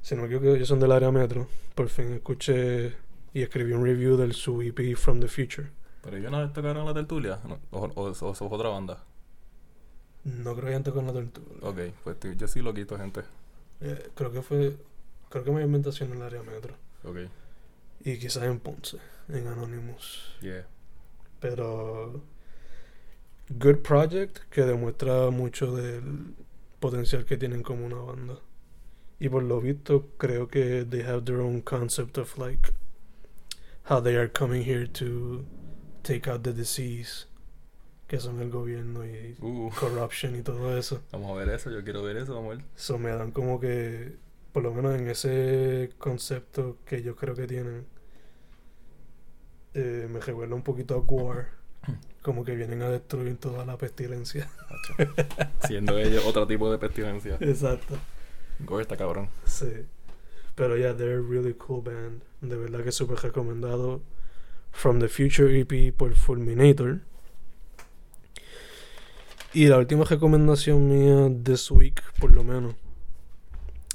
Si 0.03 0.15
no 0.15 0.23
me 0.23 0.29
equivoco, 0.29 0.55
ellos 0.55 0.69
son 0.69 0.81
del 0.81 0.93
área 0.93 1.11
metro. 1.11 1.49
Por 1.75 1.89
fin 1.89 2.13
escuché 2.13 2.95
y 3.35 3.43
escribí 3.43 3.73
un 3.73 3.85
review 3.85 4.17
del 4.17 4.33
su 4.35 4.63
EP 4.63 4.97
From 4.97 5.21
the 5.21 5.29
Future. 5.29 5.69
Pero 6.03 6.17
una 6.29 6.43
vez 6.43 6.53
tocaron 6.53 6.87
la 6.87 6.95
tertulia. 6.95 7.41
No, 7.47 7.59
o, 7.73 7.87
o, 7.95 8.11
o, 8.13 8.31
o 8.31 8.55
otra 8.55 8.69
banda. 8.69 9.03
No 10.25 10.53
creo 10.55 10.65
que 10.65 10.69
hayan 10.71 10.85
tocado 10.85 11.07
la 11.07 11.13
tortuga. 11.13 11.69
Ok, 11.69 11.79
pues 12.05 12.17
yo 12.37 12.49
sí 12.49 12.61
lo 12.63 12.73
quito, 12.75 12.97
gente. 12.97 13.23
Eh, 13.81 14.11
creo 14.15 14.31
que 14.33 14.43
fue. 14.43 14.77
Creo 15.29 15.45
que 15.45 15.51
me 15.51 15.63
inventación 15.63 16.11
en 16.13 16.17
el 16.19 16.23
área 16.23 16.43
metro. 16.43 16.75
Ok, 17.05 17.17
Y 18.05 18.19
quizás 18.19 18.45
en 18.45 18.59
Ponce, 18.61 18.99
en 19.29 19.47
Anonymous. 19.49 20.37
yeah. 20.41 20.67
Pero. 21.41 22.23
Good 23.49 23.83
project 23.83 24.39
que 24.51 24.63
demuestra 24.63 25.31
mucho 25.31 25.75
del 25.77 26.35
potencial 26.81 27.25
que 27.25 27.37
tienen 27.37 27.63
como 27.63 27.87
una 27.87 27.97
banda. 27.97 28.41
Y 29.19 29.29
por 29.29 29.43
lo 29.45 29.61
visto, 29.61 30.09
creo 30.19 30.49
que 30.49 30.85
they 30.85 31.03
have 31.03 31.23
their 31.25 31.41
own 31.41 31.63
concept 31.63 32.19
of 32.19 32.37
like 32.39 32.73
how 33.89 34.01
they 34.01 34.17
are 34.17 34.29
coming 34.29 34.63
here 34.65 34.87
to 34.87 35.45
take 36.03 36.29
out 36.29 36.43
the 36.43 36.53
disease 36.53 37.27
que 38.09 38.21
son 38.21 38.41
el 38.41 38.51
gobierno 38.51 39.05
y 39.05 39.37
Uh, 39.41 39.71
corruption 39.71 40.37
y 40.37 40.43
todo 40.43 40.77
eso. 40.77 41.03
vamos 41.13 41.31
a 41.33 41.35
ver 41.45 41.49
eso, 41.55 41.71
yo 41.71 41.83
quiero 41.83 42.03
ver 42.03 42.17
eso, 42.19 42.35
vamos 42.35 42.53
a 42.53 42.57
ver. 42.57 42.65
So 42.77 42.99
me 42.99 43.11
dan 43.11 43.33
como 43.33 43.59
que, 43.59 44.17
por 44.53 44.63
lo 44.63 44.73
menos 44.73 44.95
en 44.97 45.09
ese 45.09 45.91
concepto 45.99 46.79
que 46.85 47.03
yo 47.03 47.17
creo 47.17 47.35
que 47.35 47.47
tienen, 47.47 47.87
eh, 49.75 50.09
me 50.11 50.21
recuerda 50.21 50.55
un 50.55 50.63
poquito 50.63 50.95
a 50.95 50.99
War. 50.99 51.56
Como 52.27 52.45
que 52.45 52.57
vienen 52.57 52.83
a 52.83 52.89
destruir 52.89 53.37
toda 53.37 53.65
la 53.65 53.79
pestilencia. 53.79 54.51
Siendo 55.65 55.97
ellos 55.97 56.25
otro 56.27 56.45
tipo 56.45 56.69
de 56.73 56.77
pestilencia. 56.77 57.37
Exacto. 57.39 57.95
Gore 58.59 58.83
está 58.83 58.97
cabrón. 58.97 59.29
Sí. 59.45 59.85
Pero 60.57 60.77
ya, 60.77 60.93
they're 60.93 61.19
a 61.19 61.21
really 61.21 61.55
cool 61.55 61.85
band. 61.85 62.23
De 62.41 62.57
verdad 62.57 62.83
que 62.83 62.91
súper 62.91 63.19
recomendado. 63.19 64.03
From 64.73 64.99
the 64.99 65.07
Future 65.07 65.57
EP 65.57 65.95
por 65.97 66.17
Fulminator. 66.17 66.99
Y 69.53 69.69
la 69.69 69.79
última 69.79 70.03
recomendación 70.03 70.89
mía 70.89 71.31
this 71.45 71.71
week, 71.71 72.03
por 72.19 72.35
lo 72.35 72.43
menos, 72.43 72.75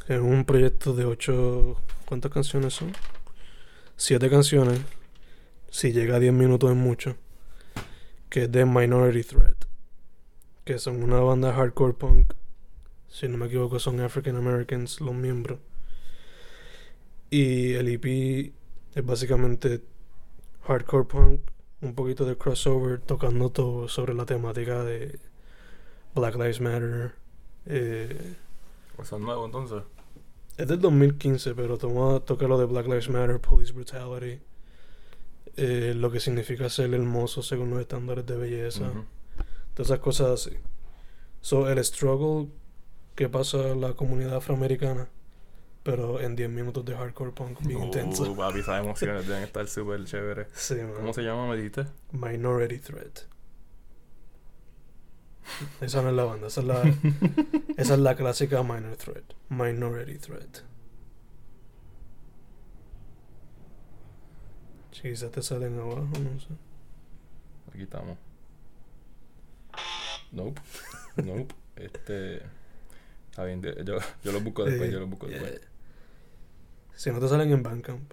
es 0.07 0.21
un 0.21 0.45
proyecto 0.45 0.93
de 0.93 1.03
ocho... 1.03 1.81
¿Cuántas 2.05 2.31
canciones 2.31 2.75
son? 2.75 2.93
Siete 3.97 4.29
canciones. 4.29 4.79
Si 5.69 5.91
llega 5.91 6.15
a 6.15 6.19
10 6.19 6.31
minutos 6.31 6.71
es 6.71 6.77
mucho. 6.77 7.17
Que 8.31 8.43
es 8.43 8.51
de 8.51 8.65
Minority 8.65 9.23
Threat. 9.23 9.65
Que 10.65 10.79
son 10.79 11.03
una 11.03 11.19
banda 11.19 11.53
hardcore 11.53 11.93
punk. 11.93 12.33
Si 13.07 13.27
no 13.27 13.37
me 13.37 13.47
equivoco 13.47 13.77
son 13.77 13.99
African 13.99 14.37
Americans 14.37 15.01
los 15.01 15.13
miembros. 15.13 15.59
Y 17.29 17.73
el 17.73 17.87
EP 17.89 18.53
es 18.95 19.05
básicamente 19.05 19.83
hardcore 20.63 21.05
punk, 21.05 21.41
un 21.81 21.93
poquito 21.95 22.25
de 22.25 22.37
crossover, 22.37 22.99
tocando 23.01 23.49
todo 23.51 23.87
sobre 23.87 24.13
la 24.13 24.25
temática 24.25 24.83
de 24.83 25.19
Black 26.15 26.35
Lives 26.35 26.61
Matter. 26.61 27.15
Eh, 27.65 28.35
Pues 28.95 29.07
son 29.09 29.23
nuevos 29.23 29.45
entonces. 29.45 29.83
es 30.57 30.67
del 30.67 30.79
2015, 30.79 31.55
pero 31.55 31.77
toma, 31.77 32.19
toca 32.21 32.47
lo 32.47 32.57
de 32.57 32.65
Black 32.65 32.85
Lives 32.87 33.09
Matter, 33.09 33.39
Police 33.41 33.73
Brutality, 33.73 34.41
eh, 35.57 35.93
lo 35.95 36.11
que 36.11 36.19
significa 36.19 36.69
ser 36.69 36.93
hermoso 36.93 37.41
según 37.41 37.69
los 37.71 37.79
estándares 37.81 38.25
de 38.25 38.37
belleza, 38.37 38.83
Ujú. 38.89 39.05
todas 39.73 39.89
esas 39.91 39.99
cosas 39.99 40.29
así. 40.47 40.57
So, 41.41 41.69
el 41.69 41.83
struggle 41.83 42.49
que 43.15 43.27
pasa 43.29 43.57
la 43.75 43.93
comunidad 43.93 44.35
afroamericana, 44.37 45.09
pero 45.83 46.21
en 46.21 46.35
10 46.35 46.49
minutos 46.49 46.85
de 46.85 46.95
hardcore 46.95 47.31
punk 47.31 47.59
bien 47.65 47.79
Uh, 47.81 47.85
intenso. 47.85 48.35
papi, 48.35 48.59
esas 48.59 48.79
emociones 48.83 49.27
deben 49.27 49.43
estar 49.43 49.67
súper 49.67 50.03
chéveres. 50.05 50.47
Sí, 50.53 50.75
man. 50.75 50.93
¿Cómo 50.97 51.13
se 51.13 51.23
llama, 51.23 51.47
me 51.47 51.57
dijiste? 51.57 51.85
Minority 52.11 52.77
Threat. 52.79 53.19
Esa 55.81 56.01
no 56.03 56.09
es 56.09 56.15
la 56.15 56.23
banda, 56.23 56.47
esa 56.47 56.61
es 56.61 56.67
la, 56.67 56.81
esa 57.77 57.93
es 57.95 57.99
la 57.99 58.15
clásica 58.15 58.61
Minor 58.63 58.95
Threat. 58.95 59.23
Minority 59.49 60.17
Threat. 60.19 60.59
Sí, 64.91 65.01
quizás 65.03 65.31
te 65.31 65.41
salen 65.41 65.79
abajo, 65.79 66.07
no 66.19 66.39
sé. 66.39 66.47
Aquí 67.73 67.83
estamos. 67.83 68.17
Nope. 70.31 70.61
Nope. 71.17 71.53
Este. 71.75 72.41
Está 73.29 73.43
bien, 73.45 73.61
yo, 73.61 73.71
yo 74.23 74.31
lo 74.31 74.39
busco 74.41 74.63
después, 74.65 74.91
yo 74.91 74.99
lo 74.99 75.07
busco 75.07 75.27
después. 75.27 75.51
yeah. 75.51 75.61
Si 76.95 77.09
no 77.11 77.19
te 77.19 77.27
salen 77.27 77.51
en 77.51 77.63
Bandcamp. 77.63 78.11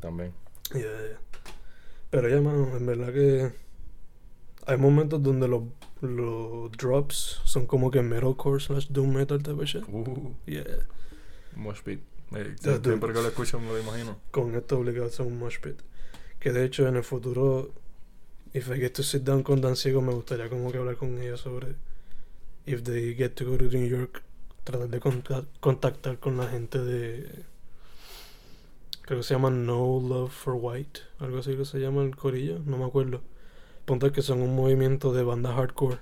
También. 0.00 0.32
Yeah, 0.72 0.80
yeah. 0.82 1.18
Pero 2.10 2.28
ya, 2.28 2.40
mano, 2.40 2.76
en 2.76 2.86
verdad 2.86 3.12
que 3.12 3.52
hay 4.66 4.76
momentos 4.76 5.22
donde 5.22 5.48
los, 5.48 5.62
los 6.00 6.70
drops 6.72 7.40
son 7.44 7.66
como 7.66 7.90
que 7.90 8.02
metalcore 8.02 8.60
slash 8.60 8.88
doom 8.88 9.12
metal 9.14 9.42
type 9.42 9.64
shit. 9.64 9.84
Uh, 9.88 10.34
Yeah. 10.46 10.64
Mosh 11.56 11.82
pit. 11.82 12.00
Tú- 12.62 12.80
siempre 12.82 13.12
que 13.12 13.20
lo 13.22 13.28
escucho 13.28 13.60
me 13.60 13.66
lo 13.68 13.78
imagino. 13.78 14.18
con 14.30 14.54
esto 14.54 14.78
obligado 14.78 15.04
a 15.04 15.08
hacer 15.08 15.26
un 15.26 15.38
mosh 15.38 15.60
pit. 15.60 15.80
Que 16.42 16.50
de 16.50 16.64
hecho 16.64 16.88
en 16.88 16.96
el 16.96 17.04
futuro, 17.04 17.70
if 18.52 18.68
I 18.68 18.80
get 18.80 18.94
to 18.94 19.04
sit 19.04 19.22
down 19.22 19.44
con 19.44 19.60
Dan 19.60 19.76
Ciego, 19.76 20.02
me 20.02 20.12
gustaría 20.12 20.48
como 20.48 20.72
que 20.72 20.78
hablar 20.78 20.96
con 20.96 21.16
ella 21.22 21.36
sobre 21.36 21.76
if 22.66 22.82
they 22.82 23.14
get 23.14 23.30
to 23.34 23.44
go 23.48 23.56
to 23.56 23.64
New 23.66 23.86
York, 23.86 24.22
tratar 24.64 24.88
de 24.88 24.98
conta- 24.98 25.44
contactar 25.60 26.18
con 26.18 26.36
la 26.36 26.48
gente 26.48 26.78
de 26.80 27.44
creo 29.02 29.20
que 29.20 29.22
se 29.24 29.34
llama 29.34 29.50
No 29.50 30.00
Love 30.00 30.32
for 30.32 30.56
White, 30.60 31.00
algo 31.20 31.38
así 31.38 31.56
que 31.56 31.64
se 31.64 31.78
llama 31.78 32.02
el 32.02 32.16
corillo, 32.16 32.58
no 32.66 32.76
me 32.76 32.86
acuerdo. 32.86 33.20
Ponte 33.84 34.10
que 34.10 34.22
son 34.22 34.42
un 34.42 34.56
movimiento 34.56 35.12
de 35.12 35.22
banda 35.22 35.52
hardcore 35.54 35.98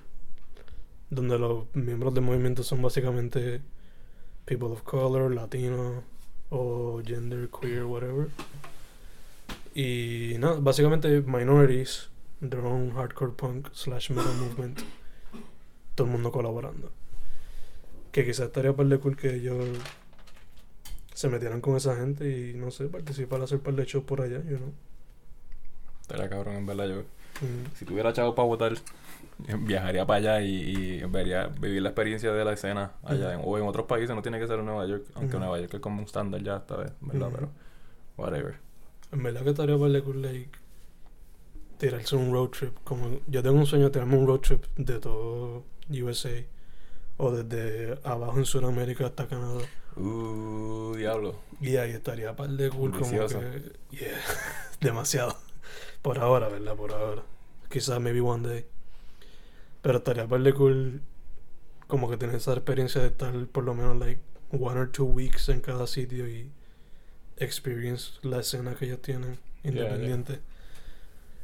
donde 1.11 1.37
los 1.37 1.65
miembros 1.75 2.13
del 2.15 2.23
movimiento 2.23 2.63
son 2.63 2.81
básicamente 2.81 3.61
people 4.45 4.69
of 4.69 4.81
color, 4.83 5.33
latino 5.33 6.03
o 6.49 7.01
gender 7.05 7.47
queer, 7.49 7.83
whatever. 7.85 8.27
Y 9.73 10.35
nada, 10.39 10.59
básicamente 10.59 11.21
minorities, 11.21 12.09
their 12.41 12.63
own 12.65 12.91
hardcore 12.91 13.31
punk 13.33 13.69
slash 13.73 14.09
metal 14.11 14.33
movement, 14.35 14.79
todo 15.95 16.07
el 16.07 16.13
mundo 16.13 16.31
colaborando. 16.31 16.91
Que 18.11 18.25
quizás 18.25 18.47
estaría 18.47 18.73
par 18.75 18.87
de 18.87 18.97
cool 18.99 19.15
que 19.15 19.35
ellos 19.35 19.65
se 21.13 21.29
metieran 21.29 21.61
con 21.61 21.77
esa 21.77 21.95
gente 21.95 22.27
y 22.49 22.53
no 22.53 22.71
sé, 22.71 22.87
participar 22.87 23.39
a 23.41 23.43
hacer 23.45 23.59
par 23.59 23.73
de 23.75 23.85
shows 23.85 24.03
por 24.03 24.21
allá, 24.21 24.39
you 24.43 24.57
know. 24.57 24.73
Estaría 26.01 26.29
cabrón, 26.29 26.55
en 26.55 26.65
verdad. 26.65 26.87
Yo, 26.87 27.03
Mm, 27.41 27.73
si 27.75 27.85
tuviera 27.85 28.13
chavo 28.13 28.35
para 28.35 28.45
votar, 28.47 28.73
viajaría 29.61 30.05
para 30.05 30.17
allá 30.17 30.41
y, 30.41 30.99
y 30.99 31.03
vería, 31.05 31.47
vivir 31.47 31.81
la 31.81 31.89
experiencia 31.89 32.31
de 32.31 32.45
la 32.45 32.53
escena 32.53 32.91
allá. 33.03 33.33
en- 33.33 33.41
o 33.43 33.57
en 33.57 33.65
otros 33.65 33.87
países, 33.87 34.13
no 34.15 34.21
tiene 34.21 34.37
que 34.39 34.45
ser 34.45 34.59
en 34.59 34.65
Nueva 34.65 34.85
York. 34.85 35.05
Aunque 35.15 35.37
Ujú. 35.37 35.45
Nueva 35.45 35.59
York 35.59 35.73
es 35.73 35.79
como 35.79 35.99
un 35.99 36.03
estándar 36.03 36.43
ya 36.43 36.57
esta 36.57 36.75
vez, 36.75 36.91
¿verdad? 37.01 37.29
Ujú. 37.29 37.35
Pero, 37.37 37.49
whatever. 38.17 38.55
En 39.11 39.23
verdad 39.23 39.43
que 39.43 39.49
estaría 39.49 39.77
par 39.77 39.91
de 39.91 40.01
cool, 40.01 40.21
like, 40.21 40.51
tirarse 41.77 42.15
un 42.15 42.31
road 42.31 42.49
trip. 42.49 42.77
Como 42.83 43.19
yo 43.27 43.43
tengo 43.43 43.57
un 43.57 43.65
sueño 43.65 43.85
de 43.85 43.91
tirarme 43.91 44.17
un 44.17 44.27
road 44.27 44.39
trip 44.39 44.63
de 44.77 44.99
todo 44.99 45.63
USA. 45.89 46.43
O 47.17 47.31
desde 47.31 47.99
abajo 48.03 48.37
en 48.37 48.45
Sudamérica 48.45 49.07
hasta 49.07 49.27
Canadá. 49.27 49.61
Uh, 49.95 50.95
diablo. 50.95 51.35
Y 51.59 51.75
ahí 51.75 51.91
estaría 51.91 52.35
par 52.35 52.49
de 52.49 52.69
cool 52.69 52.91
como 52.91 53.27
que... 53.27 53.73
Yeah, 53.91 54.17
demasiado. 54.81 55.37
Por 56.01 56.19
ahora, 56.19 56.47
¿verdad? 56.47 56.75
Por 56.75 56.93
ahora. 56.93 57.23
Quizás 57.69 57.99
maybe 57.99 58.21
one 58.21 58.47
day. 58.47 58.65
Pero 59.81 59.97
estaría 59.97 60.27
par 60.27 60.41
de 60.41 60.53
cool 60.53 61.01
como 61.87 62.09
que 62.09 62.17
tener 62.17 62.35
esa 62.35 62.53
experiencia 62.53 63.01
de 63.01 63.07
estar 63.07 63.33
por 63.47 63.65
lo 63.65 63.73
menos 63.73 63.97
like 63.97 64.21
one 64.51 64.79
or 64.79 64.89
two 64.89 65.03
weeks 65.03 65.49
en 65.49 65.59
cada 65.59 65.87
sitio 65.87 66.27
y 66.27 66.49
experience 67.43 68.13
la 68.23 68.39
escena 68.39 68.75
que 68.75 68.85
ellos 68.85 69.01
tienen 69.01 69.37
Yeah, 69.63 69.73
yeah. 69.73 69.83
independiente. 69.83 70.39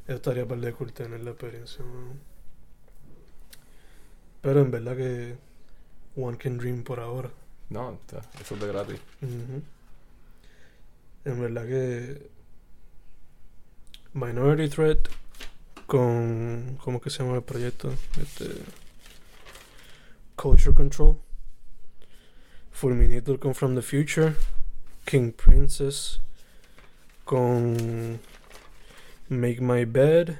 Estaría 0.07 0.47
par 0.47 0.59
de 0.59 0.71
cool 0.73 0.91
tener 0.93 1.19
la 1.21 1.31
experiencia. 1.31 1.83
¿no? 1.83 2.13
Pero 4.41 4.61
en 4.61 4.71
verdad 4.71 4.95
que 4.95 5.35
one 6.15 6.37
can 6.37 6.57
dream 6.57 6.83
por 6.83 6.99
ahora. 6.99 7.29
No, 7.69 7.91
está- 8.01 8.21
eso 8.41 8.55
es 8.55 8.61
de 8.61 8.67
gratis. 8.67 8.99
En 11.25 11.41
verdad 11.41 11.65
que 11.67 12.29
Minority 14.13 14.69
Threat 14.69 14.99
con 15.85 16.77
¿cómo 16.83 16.99
que 17.01 17.09
se 17.09 17.23
llama 17.23 17.35
el 17.37 17.43
proyecto? 17.43 17.93
Este 18.21 18.45
Culture 20.35 20.73
Control 20.73 21.17
Fulminator 22.71 23.39
con 23.39 23.53
From 23.55 23.75
the 23.75 23.81
Future 23.81 24.33
King 25.07 25.31
Princess 25.31 26.19
con 27.23 28.19
Make 29.29 29.61
My 29.61 29.85
Bed 29.85 30.35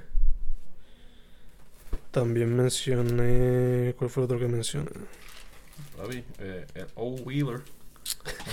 también 2.12 2.54
mencioné 2.54 3.96
¿cuál 3.98 4.10
fue 4.10 4.24
el 4.24 4.26
otro 4.26 4.40
que 4.40 4.48
mencioné? 4.48 4.90
Papi, 5.96 6.22
eh, 6.40 6.66
el 6.76 6.88
O. 6.96 7.12
Wheeler. 7.12 7.62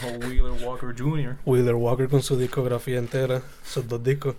O. 0.04 0.26
Wheeler 0.26 0.52
Walker 0.64 0.94
Jr. 0.96 1.36
Wheeler 1.44 1.74
Walker 1.74 2.08
con 2.08 2.22
su 2.22 2.38
discografía 2.38 2.98
entera, 2.98 3.42
sus 3.64 3.88
dos 3.88 4.02
discos. 4.04 4.36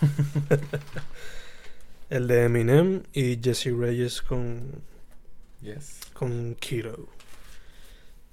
el 2.10 2.28
de 2.28 2.44
Eminem 2.44 3.02
y 3.14 3.38
Jesse 3.42 3.72
Reyes 3.74 4.20
con, 4.20 4.60
Yes. 5.62 6.00
con 6.12 6.54
Keto. 6.56 7.08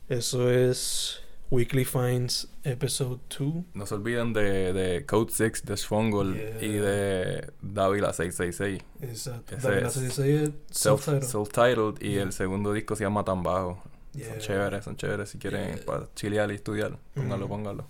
Eso 0.10 0.52
es 0.52 1.22
Weekly 1.52 1.84
Finds 1.84 2.48
Episode 2.64 3.20
2. 3.38 3.66
No 3.74 3.86
se 3.86 3.96
olviden 3.96 4.32
de, 4.32 4.72
de 4.74 5.06
Code 5.06 5.32
6 5.32 5.66
de 5.66 5.76
Schwongol 5.76 6.34
Yeah. 6.36 6.64
y 6.64 6.72
de 6.74 7.52
Davila 7.62 8.14
666. 8.14 8.82
Exacto. 9.02 9.56
Ese 9.58 9.68
Dame 9.68 9.82
la 9.82 9.88
es 9.90 10.00
16 10.00 10.50
Self- 10.50 10.54
self-titled. 10.72 11.24
Self-titled 11.24 12.02
y 12.02 12.14
Yeah. 12.14 12.24
el 12.24 12.32
segundo 12.32 12.72
disco 12.72 12.96
se 12.96 13.04
llama 13.04 13.26
Tan 13.26 13.44
Bajo. 13.44 13.84
Yeah. 14.14 14.30
Son 14.30 14.40
chéveres, 14.40 14.86
son 14.86 14.96
chéveres. 14.96 15.30
Si 15.30 15.38
quieren 15.40 15.80
para 15.86 16.08
chilear 16.16 16.50
y 16.52 16.56
estudiar, 16.56 16.98
póngalo, 17.16 17.46
Mhm. 17.46 17.50
póngalo. 17.50 17.88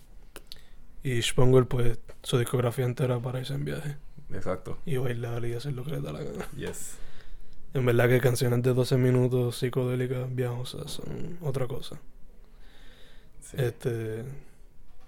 Y 1.03 1.21
Spongol, 1.21 1.67
pues, 1.67 1.99
su 2.23 2.37
discografía 2.39 2.85
entera 2.85 3.19
para 3.19 3.39
irse 3.39 3.53
en 3.53 3.65
viaje. 3.65 3.97
Exacto. 4.33 4.77
Y 4.85 4.97
bailar 4.97 5.45
y 5.45 5.53
hacer 5.53 5.73
lo 5.73 5.83
que 5.83 5.91
les 5.91 6.01
da 6.03 6.11
la 6.13 6.23
gana. 6.23 6.47
Yes. 6.55 6.95
En 7.75 7.85
verdad 7.85 8.09
que 8.09 8.19
canciones 8.21 8.61
de 8.63 8.73
12 8.73 8.97
minutos 8.97 9.57
psicodélicas 9.57 10.33
viajosas 10.33 10.91
son 10.91 11.37
otra 11.41 11.67
cosa. 11.67 11.99
Sí. 13.41 13.57
Este. 13.57 14.23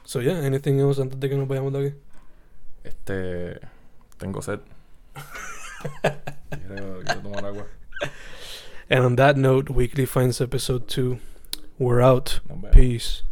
So, 0.05 0.19
yeah, 0.19 0.39
anything 0.45 0.79
else 0.79 0.99
antes 0.99 1.19
de 1.19 1.29
que 1.29 1.35
nos 1.37 1.47
vayamos 1.47 1.73
de 1.73 1.79
aquí? 1.79 1.95
Este. 2.83 3.59
Tengo 4.17 4.41
sed. 4.41 4.59
quiero, 6.01 7.01
quiero 7.03 7.21
tomar 7.21 7.45
agua. 7.45 7.65
And 8.89 9.05
on 9.05 9.15
that 9.15 9.37
note, 9.37 9.69
Weekly 9.69 10.05
Finds 10.05 10.41
episode 10.41 10.87
2. 10.87 11.19
We're 11.79 12.01
out. 12.01 12.39
Peace. 12.71 13.23